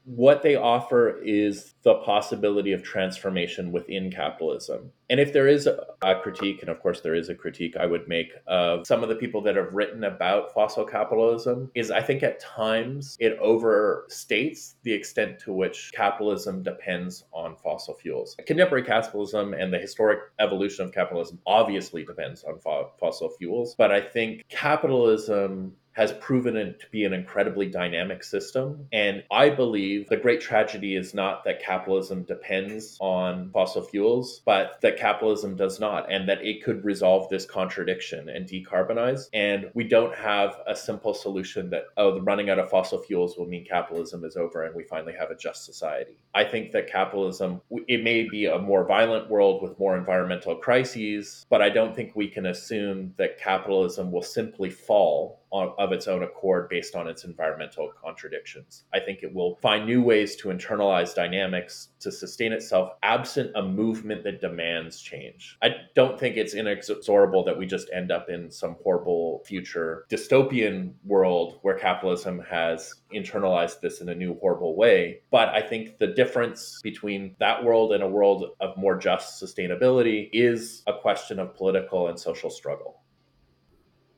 [0.03, 4.91] What they offer is the possibility of transformation within capitalism.
[5.09, 8.07] And if there is a critique, and of course there is a critique I would
[8.07, 12.23] make of some of the people that have written about fossil capitalism, is I think
[12.23, 18.37] at times it overstates the extent to which capitalism depends on fossil fuels.
[18.47, 23.91] Contemporary capitalism and the historic evolution of capitalism obviously depends on fo- fossil fuels, but
[23.91, 28.87] I think capitalism has proven it to be an incredibly dynamic system.
[28.91, 34.79] And I believe the great tragedy is not that capitalism depends on fossil fuels, but
[34.81, 39.27] that capitalism does not, and that it could resolve this contradiction and decarbonize.
[39.33, 43.37] And we don't have a simple solution that, oh, the running out of fossil fuels
[43.37, 46.17] will mean capitalism is over and we finally have a just society.
[46.33, 51.45] I think that capitalism, it may be a more violent world with more environmental crises,
[51.49, 56.23] but I don't think we can assume that capitalism will simply fall of its own
[56.23, 58.85] accord based on its environmental contradictions.
[58.93, 63.61] I think it will find new ways to internalize dynamics to sustain itself absent a
[63.61, 65.57] movement that demands change.
[65.61, 70.93] I don't think it's inexorable that we just end up in some horrible future dystopian
[71.03, 75.21] world where capitalism has internalized this in a new horrible way.
[75.31, 80.29] But I think the difference between that world and a world of more just sustainability
[80.31, 83.00] is a question of political and social struggle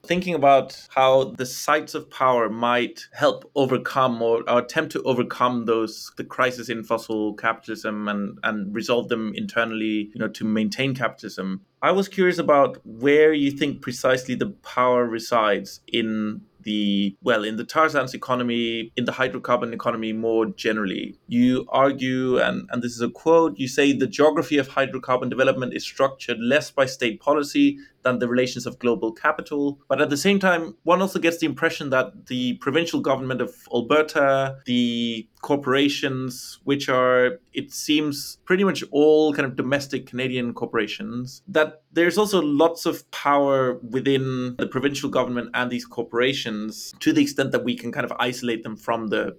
[0.06, 5.66] thinking about how the sites of power might help overcome or, or, attempt to overcome
[5.66, 10.94] those the crisis in fossil capitalism and and resolve them internally you know to maintain
[10.94, 11.62] capitalism.
[11.82, 17.58] I was curious about where you think precisely the power resides in the well in
[17.58, 21.18] the tar sands economy in the hydrocarbon economy more generally.
[21.28, 25.74] You argue and and this is a quote you say the geography of hydrocarbon development
[25.74, 29.80] is structured less by state policy than the relations of global capital.
[29.88, 33.54] But at the same time, one also gets the impression that the provincial government of
[33.74, 41.42] Alberta, the corporations, which are, it seems, pretty much all kind of domestic Canadian corporations,
[41.48, 47.22] that there's also lots of power within the provincial government and these corporations to the
[47.22, 49.38] extent that we can kind of isolate them from the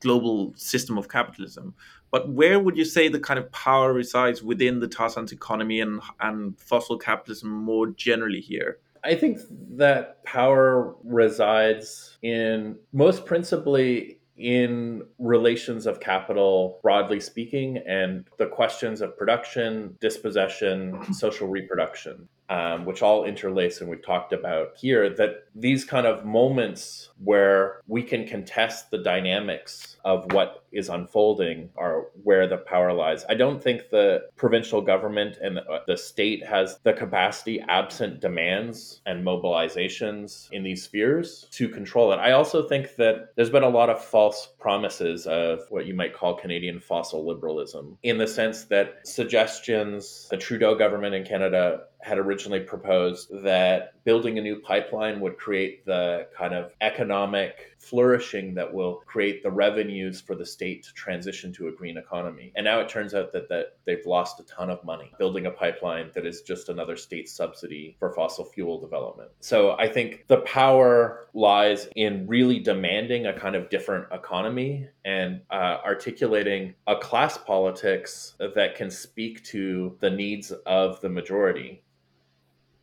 [0.00, 1.74] global system of capitalism.
[2.12, 5.80] But where would you say the kind of power resides within the tar sands economy
[5.80, 8.78] and, and fossil capitalism more generally here?
[9.02, 9.40] I think
[9.76, 19.00] that power resides in most principally in relations of capital, broadly speaking, and the questions
[19.00, 22.28] of production, dispossession, social reproduction.
[22.52, 27.80] Um, which all interlace and we've talked about here, that these kind of moments where
[27.86, 33.24] we can contest the dynamics of what is unfolding are where the power lies.
[33.28, 39.24] I don't think the provincial government and the state has the capacity, absent demands and
[39.24, 42.16] mobilizations in these spheres, to control it.
[42.16, 46.14] I also think that there's been a lot of false promises of what you might
[46.14, 52.18] call Canadian fossil liberalism, in the sense that suggestions, the Trudeau government in Canada had
[52.18, 58.72] originally proposed that building a new pipeline would create the kind of economic flourishing that
[58.72, 62.52] will create the revenues for the state to transition to a green economy.
[62.56, 65.50] And now it turns out that, that they've lost a ton of money building a
[65.50, 69.30] pipeline that is just another state subsidy for fossil fuel development.
[69.40, 75.40] So I think the power lies in really demanding a kind of different economy and
[75.50, 81.82] uh, articulating a class politics that can speak to the needs of the majority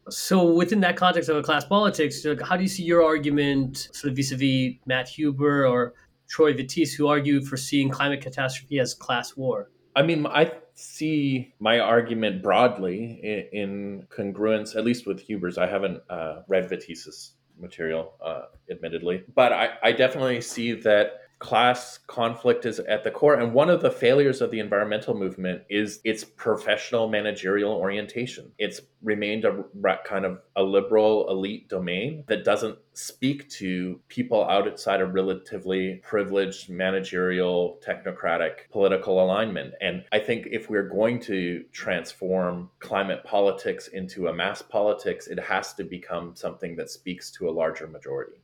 [0.09, 4.11] so, within that context of a class politics, how do you see your argument sort
[4.11, 5.93] of vis-a-vis Matt Huber or
[6.27, 9.69] Troy Vettese, who argue for seeing climate catastrophe as class war?
[9.95, 15.57] I mean, I see my argument broadly in, congruence, at least with Huber's.
[15.57, 21.97] I haven't uh, read Vettese's material, uh, admittedly, but I, I definitely see that class
[22.07, 23.35] conflict is at the core.
[23.35, 28.51] And one of the failures of the environmental movement is its professional managerial orientation.
[28.57, 29.63] It's remained a
[30.05, 36.69] kind of a liberal elite domain that doesn't speak to people outside a relatively privileged
[36.69, 39.73] managerial, technocratic political alignment.
[39.79, 45.39] And I think if we're going to transform climate politics into a mass politics, it
[45.39, 48.41] has to become something that speaks to a larger majority.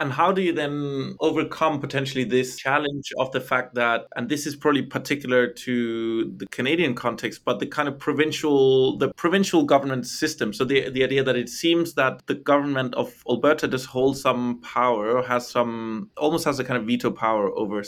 [0.00, 4.46] And how do you then overcome potentially this challenge of the fact that, and this
[4.46, 10.06] is probably particular to the Canadian context, but the kind of provincial, the provincial government
[10.06, 10.54] system.
[10.54, 14.62] So the the idea that it seems that the government of Alberta does hold some
[14.62, 17.82] power, has some, almost has a kind of veto power over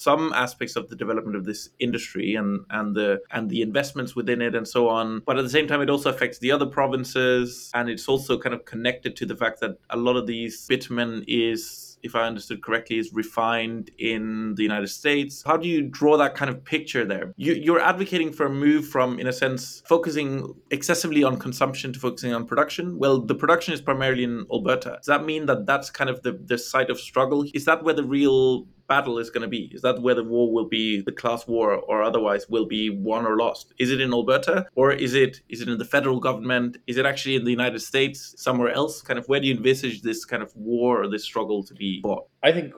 [0.00, 4.40] some aspects of the development of this industry and and the and the investments within
[4.40, 5.22] it and so on.
[5.26, 8.54] But at the same time, it also affects the other provinces, and it's also kind
[8.54, 12.62] of connected to the fact that a lot of these bitumen is if I understood
[12.62, 15.42] correctly, is refined in the United States.
[15.44, 17.32] How do you draw that kind of picture there?
[17.36, 22.00] You, are advocating for a move from, in a sense, focusing excessively on consumption to
[22.00, 22.98] focusing on production.
[22.98, 24.96] Well, the production is primarily in Alberta.
[24.96, 27.44] Does that mean that that's kind of the, the site of struggle?
[27.54, 29.70] Is that where the real battle is going to be?
[29.72, 33.24] Is that where the war will be, the class war, or otherwise will be won
[33.24, 33.72] or lost?
[33.78, 36.76] Is it in Alberta, or is it is it in the federal government?
[36.86, 39.00] Is it actually in the United States, somewhere else?
[39.00, 42.00] Kind of where do you envisage this kind of war or this struggle to be
[42.02, 42.24] fought?
[42.42, 42.74] I think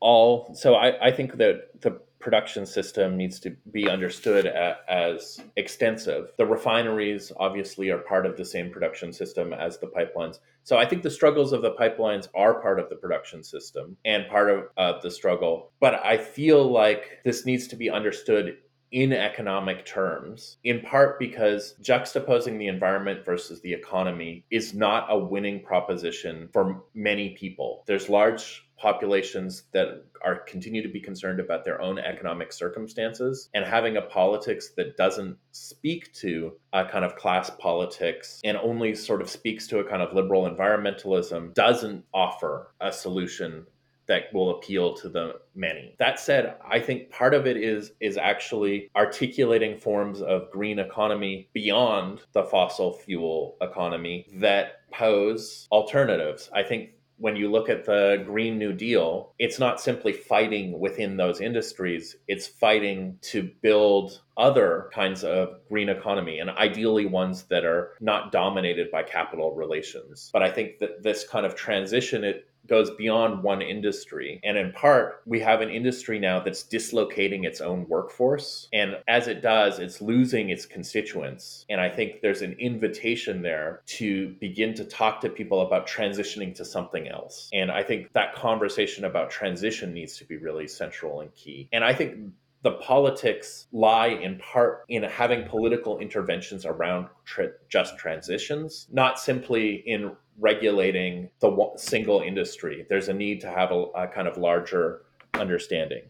[0.00, 0.52] all.
[0.54, 1.92] So I, I think that the
[2.22, 6.32] production system needs to be understood as extensive.
[6.38, 10.38] The refineries obviously are part of the same production system as the pipelines.
[10.62, 14.28] So I think the struggles of the pipelines are part of the production system and
[14.28, 15.72] part of uh, the struggle.
[15.80, 18.56] But I feel like this needs to be understood
[18.92, 25.18] in economic terms, in part because juxtaposing the environment versus the economy is not a
[25.18, 27.82] winning proposition for many people.
[27.86, 33.64] There's large populations that are continue to be concerned about their own economic circumstances and
[33.64, 39.22] having a politics that doesn't speak to a kind of class politics and only sort
[39.22, 43.66] of speaks to a kind of liberal environmentalism doesn't offer a solution
[44.06, 45.94] that will appeal to the many.
[45.98, 51.48] That said, I think part of it is is actually articulating forms of green economy
[51.52, 56.50] beyond the fossil fuel economy that pose alternatives.
[56.54, 56.90] I think
[57.22, 62.16] when you look at the Green New Deal, it's not simply fighting within those industries,
[62.26, 68.32] it's fighting to build other kinds of green economy and ideally ones that are not
[68.32, 70.30] dominated by capital relations.
[70.32, 74.40] But I think that this kind of transition it goes beyond one industry.
[74.44, 78.68] And in part, we have an industry now that's dislocating its own workforce.
[78.72, 81.66] And as it does, it's losing its constituents.
[81.68, 86.54] And I think there's an invitation there to begin to talk to people about transitioning
[86.56, 87.48] to something else.
[87.52, 91.68] And I think that conversation about transition needs to be really central and key.
[91.72, 92.32] And I think
[92.62, 99.82] the politics lie in part in having political interventions around tra- just transitions, not simply
[99.84, 102.86] in regulating the single industry.
[102.88, 105.02] There's a need to have a, a kind of larger
[105.34, 106.02] understanding.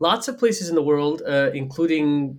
[0.00, 2.38] Lots of places in the world, uh, including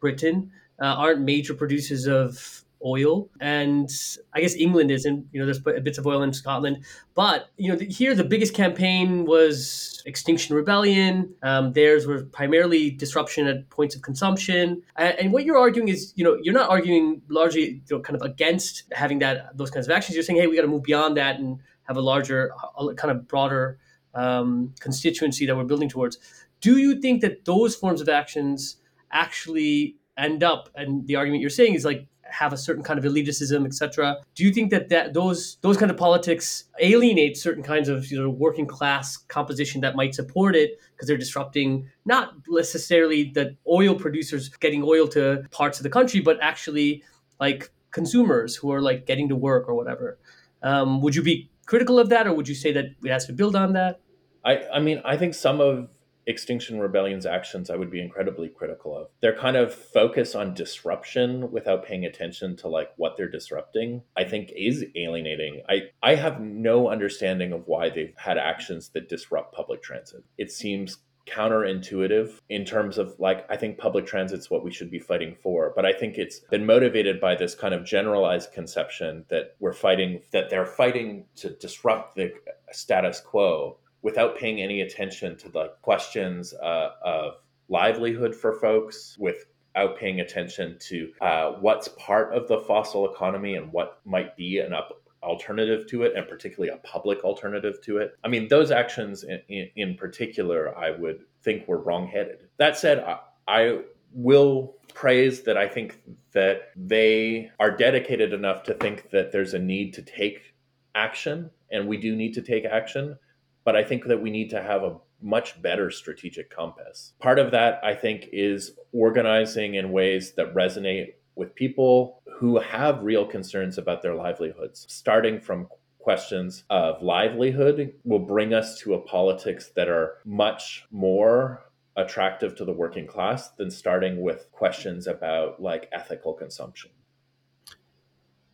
[0.00, 0.50] Britain,
[0.80, 3.90] uh, aren't major producers of oil, and
[4.32, 5.26] I guess England isn't.
[5.32, 6.84] You know, there's bits of oil in Scotland,
[7.14, 11.34] but you know, here the biggest campaign was Extinction Rebellion.
[11.42, 16.12] Um, theirs were primarily disruption at points of consumption, and, and, what you're arguing is,
[16.16, 19.86] you know, you're not arguing largely you know, kind of against having that those kinds
[19.86, 20.14] of actions.
[20.14, 22.52] You're saying, hey, we got to move beyond that and have a larger,
[22.96, 23.78] kind of broader
[24.14, 26.18] um, constituency that we're building towards.
[26.60, 28.76] Do you think that those forms of actions
[29.12, 33.04] actually end up, and the argument you're saying is like have a certain kind of
[33.04, 34.18] elitism, etc.
[34.34, 38.20] Do you think that, that those those kind of politics alienate certain kinds of you
[38.20, 43.94] know, working class composition that might support it because they're disrupting not necessarily the oil
[43.94, 47.02] producers getting oil to parts of the country, but actually
[47.40, 50.18] like consumers who are like getting to work or whatever?
[50.62, 53.32] Um, would you be critical of that, or would you say that it has to
[53.32, 54.00] build on that?
[54.44, 55.88] I, I mean, I think some of
[56.26, 59.08] Extinction Rebellion's actions I would be incredibly critical of.
[59.20, 64.24] Their kind of focus on disruption without paying attention to like what they're disrupting, I
[64.24, 65.62] think is alienating.
[65.68, 70.24] I, I have no understanding of why they've had actions that disrupt public transit.
[70.36, 75.00] It seems counterintuitive in terms of like I think public transit's what we should be
[75.00, 79.56] fighting for, but I think it's been motivated by this kind of generalized conception that
[79.58, 82.32] we're fighting that they're fighting to disrupt the
[82.72, 87.32] status quo without paying any attention to the questions uh, of
[87.68, 93.72] livelihood for folks without paying attention to uh, what's part of the fossil economy and
[93.72, 98.16] what might be an up alternative to it and particularly a public alternative to it.
[98.22, 102.46] I mean those actions in, in, in particular i would think were wrongheaded.
[102.58, 103.80] That said I, I
[104.12, 106.00] will praise that i think
[106.30, 110.54] that they are dedicated enough to think that there's a need to take
[110.94, 113.18] action and we do need to take action
[113.66, 117.12] but I think that we need to have a much better strategic compass.
[117.18, 123.02] Part of that, I think, is organizing in ways that resonate with people who have
[123.02, 125.66] real concerns about their livelihoods, starting from
[125.98, 131.64] questions of livelihood will bring us to a politics that are much more
[131.96, 136.92] attractive to the working class than starting with questions about like ethical consumption.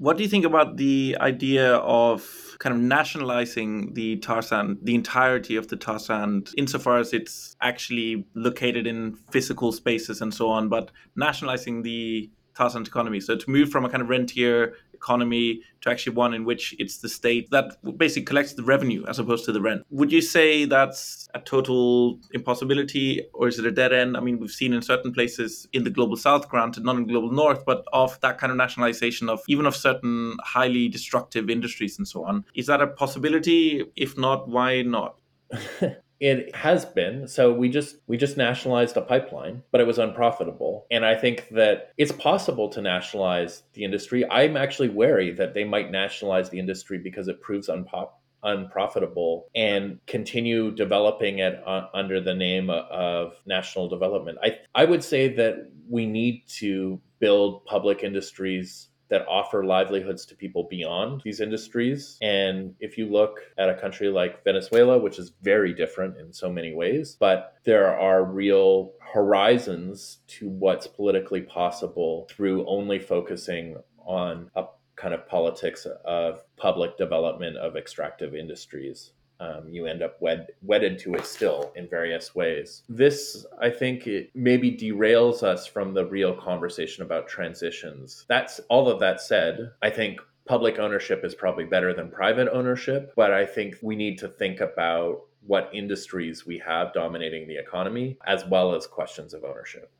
[0.02, 4.96] What do you think about the idea of kind of nationalizing the tar sand, the
[4.96, 10.48] entirety of the tar sand, insofar as it's actually located in physical spaces and so
[10.48, 13.20] on, but nationalizing the tar sand economy?
[13.20, 16.98] So to move from a kind of rentier economy to actually one in which it's
[16.98, 17.66] the state that
[17.98, 19.84] basically collects the revenue as opposed to the rent.
[19.90, 24.16] Would you say that's a total impossibility or is it a dead end?
[24.16, 27.32] I mean, we've seen in certain places in the global south, granted, not in global
[27.32, 32.06] north, but of that kind of nationalization of even of certain highly destructive industries and
[32.06, 32.44] so on.
[32.54, 33.84] Is that a possibility?
[33.96, 35.16] If not, why not?
[36.22, 37.26] it has been.
[37.26, 40.86] So we just we just nationalized a pipeline but it was unprofitable.
[40.90, 44.24] And i think that it's possible to nationalize the industry.
[44.30, 48.10] I'm actually wary that they might nationalize the industry because it proves unpop
[48.44, 54.38] unprofitable and continue developing it uh, under the name of national development.
[54.42, 60.34] I i would say that we need to build public industries that offer livelihoods to
[60.34, 62.16] people beyond these industries.
[62.22, 66.50] And if you look at a country like Venezuela, which is very different in so
[66.50, 74.50] many ways, but there are real horizons to what's politically possible through only focusing on
[74.56, 74.64] a
[74.96, 79.12] kind of politics of public development of extractive industries
[79.42, 82.84] um, you end up wed- wedded to it still in various ways.
[82.88, 88.24] This, I think, maybe derails us from the real conversation about transitions.
[88.28, 89.72] That's all of that said.
[89.82, 94.18] I think public ownership is probably better than private ownership, but I think we need
[94.18, 99.42] to think about what industries we have dominating the economy as well as questions of
[99.42, 99.90] ownership.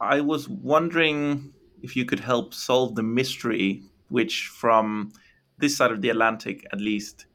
[0.00, 5.12] I was wondering if you could help solve the mystery, which from
[5.58, 7.26] this side of the Atlantic at least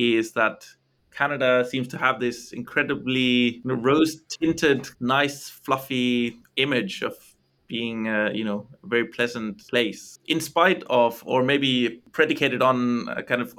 [0.00, 0.66] is that
[1.10, 7.14] Canada seems to have this incredibly rose tinted, nice, fluffy image of
[7.66, 10.18] being a, you know a very pleasant place.
[10.26, 13.58] In spite of or maybe predicated on a kind of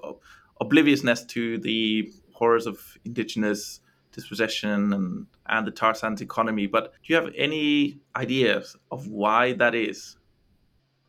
[0.59, 3.81] obliviousness to the horrors of indigenous
[4.11, 9.53] dispossession and, and the tar sands economy but do you have any ideas of why
[9.53, 10.17] that is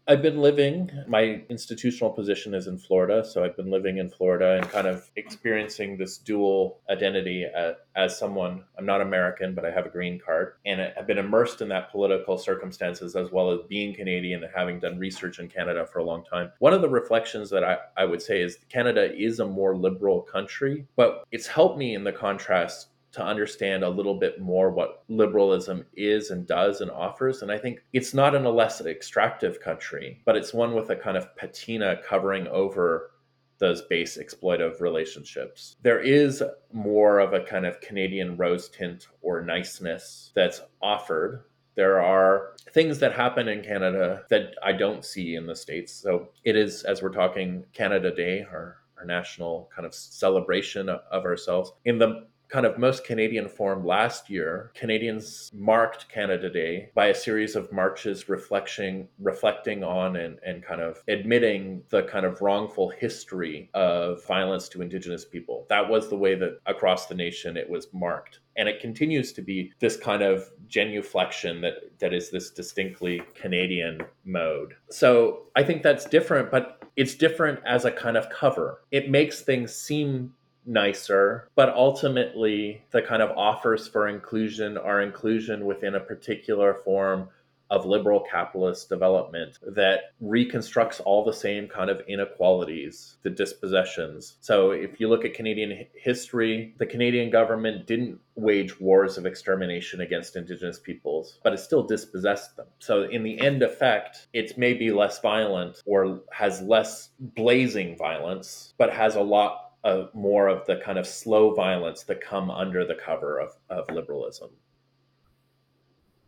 [0.09, 3.25] I've been living, my institutional position is in Florida.
[3.25, 8.19] So I've been living in Florida and kind of experiencing this dual identity as, as,
[8.19, 10.55] someone, I'm not American, but I have a green card.
[10.67, 14.81] And I've been immersed in that political circumstances as well as being Canadian and having
[14.81, 16.51] done research in Canada for a long time.
[16.59, 20.21] One of the reflections that I, I would say is Canada is a more liberal
[20.21, 25.05] country, but it's helped me in the contrast to understand a little bit more what
[25.09, 27.43] liberalism is and does and offers.
[27.43, 30.97] And I think it's not in a less extractive country, but it's one with a
[30.97, 33.11] kind of patina covering over
[33.59, 35.77] those base exploitive relationships.
[35.83, 36.43] There is
[36.73, 41.45] more of a kind of Canadian rose tint or niceness that's offered.
[41.77, 45.93] There are things that happen in Canada that I don't see in the States.
[45.93, 51.25] So it is, as we're talking Canada Day, our, our national kind of celebration of
[51.25, 51.73] ourselves.
[51.85, 57.15] In the kind of most Canadian form last year, Canadians marked Canada Day by a
[57.15, 62.91] series of marches reflecting reflecting on and, and kind of admitting the kind of wrongful
[62.91, 65.65] history of violence to Indigenous people.
[65.71, 68.41] That was the way that across the nation it was marked.
[68.57, 74.03] And it continues to be this kind of genuflection that, that is this distinctly Canadian
[74.27, 74.75] mode.
[74.91, 78.83] So I think that's different, but it's different as a kind of cover.
[78.91, 80.35] It makes things seem
[80.67, 87.29] nicer, but ultimately the kind of offers for inclusion are inclusion within a particular form
[87.73, 94.37] of liberal capitalist development that reconstructs all the same kind of inequalities, the dispossessions.
[94.41, 100.03] So, if you look at Canadian history, the Canadian government didn't wage wars of extermination
[100.03, 102.67] against Indigenous peoples, but it still dispossessed them.
[102.79, 108.93] So, in the end effect, it's maybe less violent or has less blazing violence, but
[108.93, 112.95] has a lot of more of the kind of slow violence that come under the
[112.95, 114.51] cover of, of liberalism.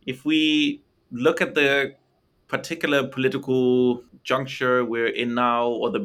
[0.06, 1.94] If we look at the
[2.48, 6.00] particular political juncture we're in now, or the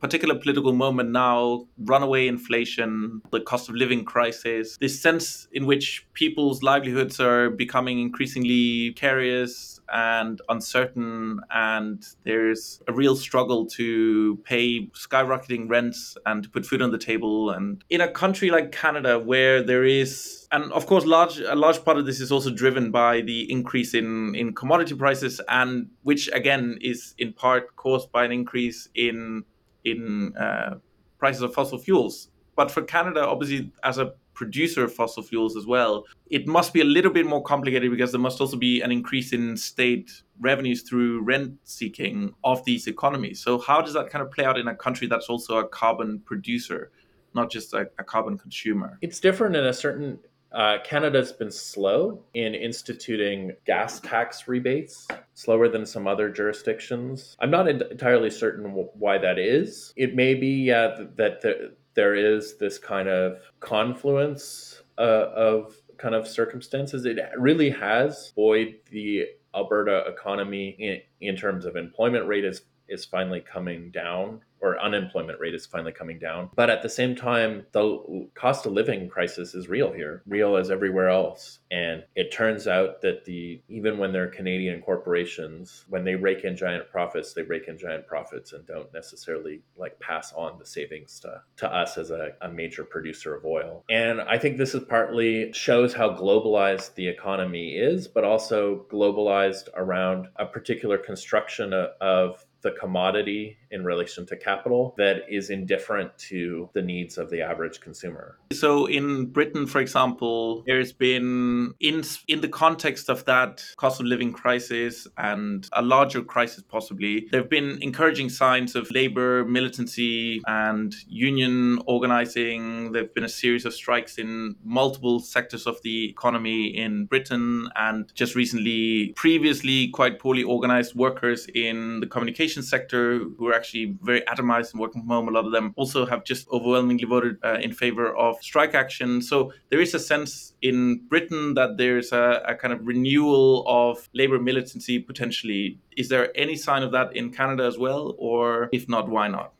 [0.00, 6.06] particular political moment now, runaway inflation, the cost of living crisis, this sense in which
[6.12, 14.88] people's livelihoods are becoming increasingly precarious, and uncertain, and there's a real struggle to pay
[14.88, 17.50] skyrocketing rents and to put food on the table.
[17.50, 21.84] And in a country like Canada, where there is, and of course, large a large
[21.84, 26.28] part of this is also driven by the increase in in commodity prices, and which
[26.32, 29.44] again is in part caused by an increase in
[29.84, 30.76] in uh,
[31.18, 32.28] prices of fossil fuels.
[32.56, 36.80] But for Canada, obviously, as a producer of fossil fuels as well, it must be
[36.80, 40.82] a little bit more complicated because there must also be an increase in state revenues
[40.82, 43.40] through rent seeking of these economies.
[43.40, 46.20] So, how does that kind of play out in a country that's also a carbon
[46.20, 46.92] producer,
[47.34, 48.98] not just a, a carbon consumer?
[49.02, 50.20] It's different in a certain.
[50.52, 57.36] Uh, Canada's been slow in instituting gas tax rebates, slower than some other jurisdictions.
[57.40, 58.64] I'm not entirely certain
[58.94, 59.92] why that is.
[59.96, 66.14] It may be uh, that the, there is this kind of confluence uh, of kind
[66.14, 67.04] of circumstances.
[67.04, 73.04] It really has buoyed the Alberta economy in, in terms of employment rate is is
[73.04, 76.50] finally coming down or unemployment rate is finally coming down.
[76.54, 80.70] But at the same time, the cost of living crisis is real here, real as
[80.70, 81.60] everywhere else.
[81.70, 86.56] And it turns out that the even when they're Canadian corporations, when they rake in
[86.56, 91.20] giant profits, they rake in giant profits and don't necessarily like pass on the savings
[91.20, 93.84] to, to us as a, a major producer of oil.
[93.90, 99.68] And I think this is partly shows how globalized the economy is, but also globalized
[99.74, 106.10] around a particular construction of, of the commodity in relation to capital that is indifferent
[106.30, 108.38] to the needs of the average consumer.
[108.52, 114.06] So in Britain, for example, there's been in in the context of that cost of
[114.06, 120.40] living crisis and a larger crisis possibly, there have been encouraging signs of labor militancy
[120.46, 122.92] and union organizing.
[122.92, 128.10] There've been a series of strikes in multiple sectors of the economy in Britain and
[128.14, 134.20] just recently previously quite poorly organized workers in the communication sector who are actually very
[134.22, 135.28] atomized and working from home.
[135.28, 139.22] A lot of them also have just overwhelmingly voted uh, in favor of strike action.
[139.22, 144.08] So there is a sense in Britain that there's a, a kind of renewal of
[144.14, 145.78] labor militancy potentially.
[145.96, 148.14] Is there any sign of that in Canada as well?
[148.18, 149.52] Or if not, why not?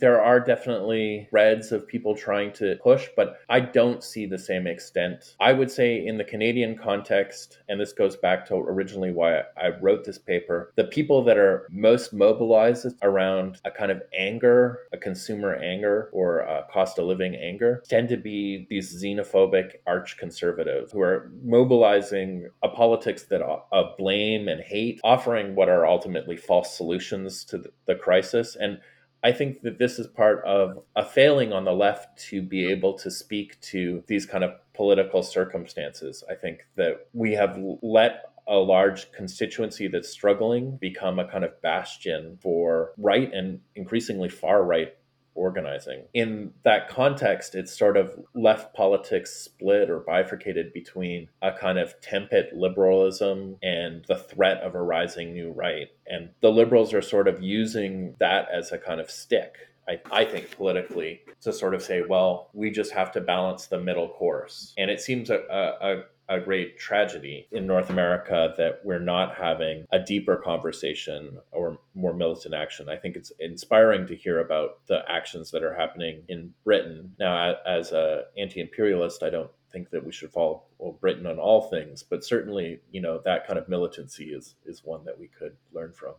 [0.00, 4.66] There are definitely threads of people trying to push, but I don't see the same
[4.66, 5.34] extent.
[5.40, 9.70] I would say in the Canadian context, and this goes back to originally why I
[9.80, 14.98] wrote this paper, the people that are most mobilized around a kind of anger, a
[14.98, 20.92] consumer anger or a cost of living anger, tend to be these xenophobic arch conservatives
[20.92, 26.76] who are mobilizing a politics that of blame and hate, offering what are ultimately false
[26.76, 28.56] solutions to the crisis.
[28.56, 28.78] And
[29.22, 32.94] I think that this is part of a failing on the left to be able
[32.98, 36.22] to speak to these kind of political circumstances.
[36.30, 41.60] I think that we have let a large constituency that's struggling become a kind of
[41.60, 44.94] bastion for right and increasingly far right
[45.38, 46.04] organizing.
[46.12, 52.00] In that context, it's sort of left politics split or bifurcated between a kind of
[52.00, 55.88] template liberalism and the threat of a rising new right.
[56.06, 60.24] And the liberals are sort of using that as a kind of stick I, I,
[60.24, 64.74] think politically to sort of say, well, we just have to balance the middle course.
[64.76, 66.02] And it seems a, a, a
[66.36, 72.54] great tragedy in North America that we're not having a deeper conversation or more militant
[72.54, 72.88] action.
[72.88, 77.14] I think it's inspiring to hear about the actions that are happening in Britain.
[77.18, 80.64] Now, as an anti-imperialist, I don't think that we should follow
[81.00, 85.04] Britain on all things, but certainly, you know, that kind of militancy is is one
[85.04, 86.14] that we could learn from.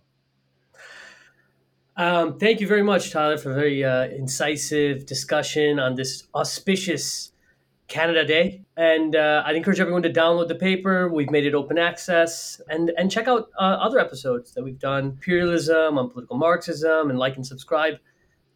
[1.97, 7.34] Um, thank you very much, Tyler, for a very uh, incisive discussion on this auspicious
[7.89, 8.63] Canada Day.
[8.77, 11.09] And uh, I'd encourage everyone to download the paper.
[11.09, 15.05] We've made it open access and, and check out uh, other episodes that we've done
[15.05, 17.95] imperialism, on political Marxism, and like and subscribe.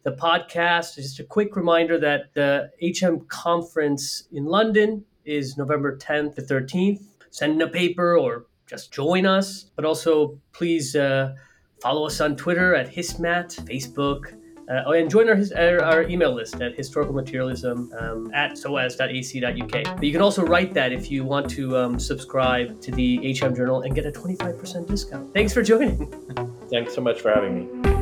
[0.04, 6.36] The podcast just a quick reminder that the HM conference in London is November 10th
[6.36, 7.02] to 13th.
[7.30, 9.70] Send in a paper or just join us.
[9.76, 11.34] But also, please uh,
[11.82, 14.34] follow us on Twitter at HISMAT, Facebook,
[14.68, 19.84] uh, oh, and join our, our, our, email list at historicalmaterialism um, at soas.ac.uk.
[19.96, 23.54] But you can also write that if you want to um, subscribe to the HM
[23.54, 25.32] Journal and get a 25% discount.
[25.34, 26.06] Thanks for joining.
[26.70, 27.93] Thanks so much for having me.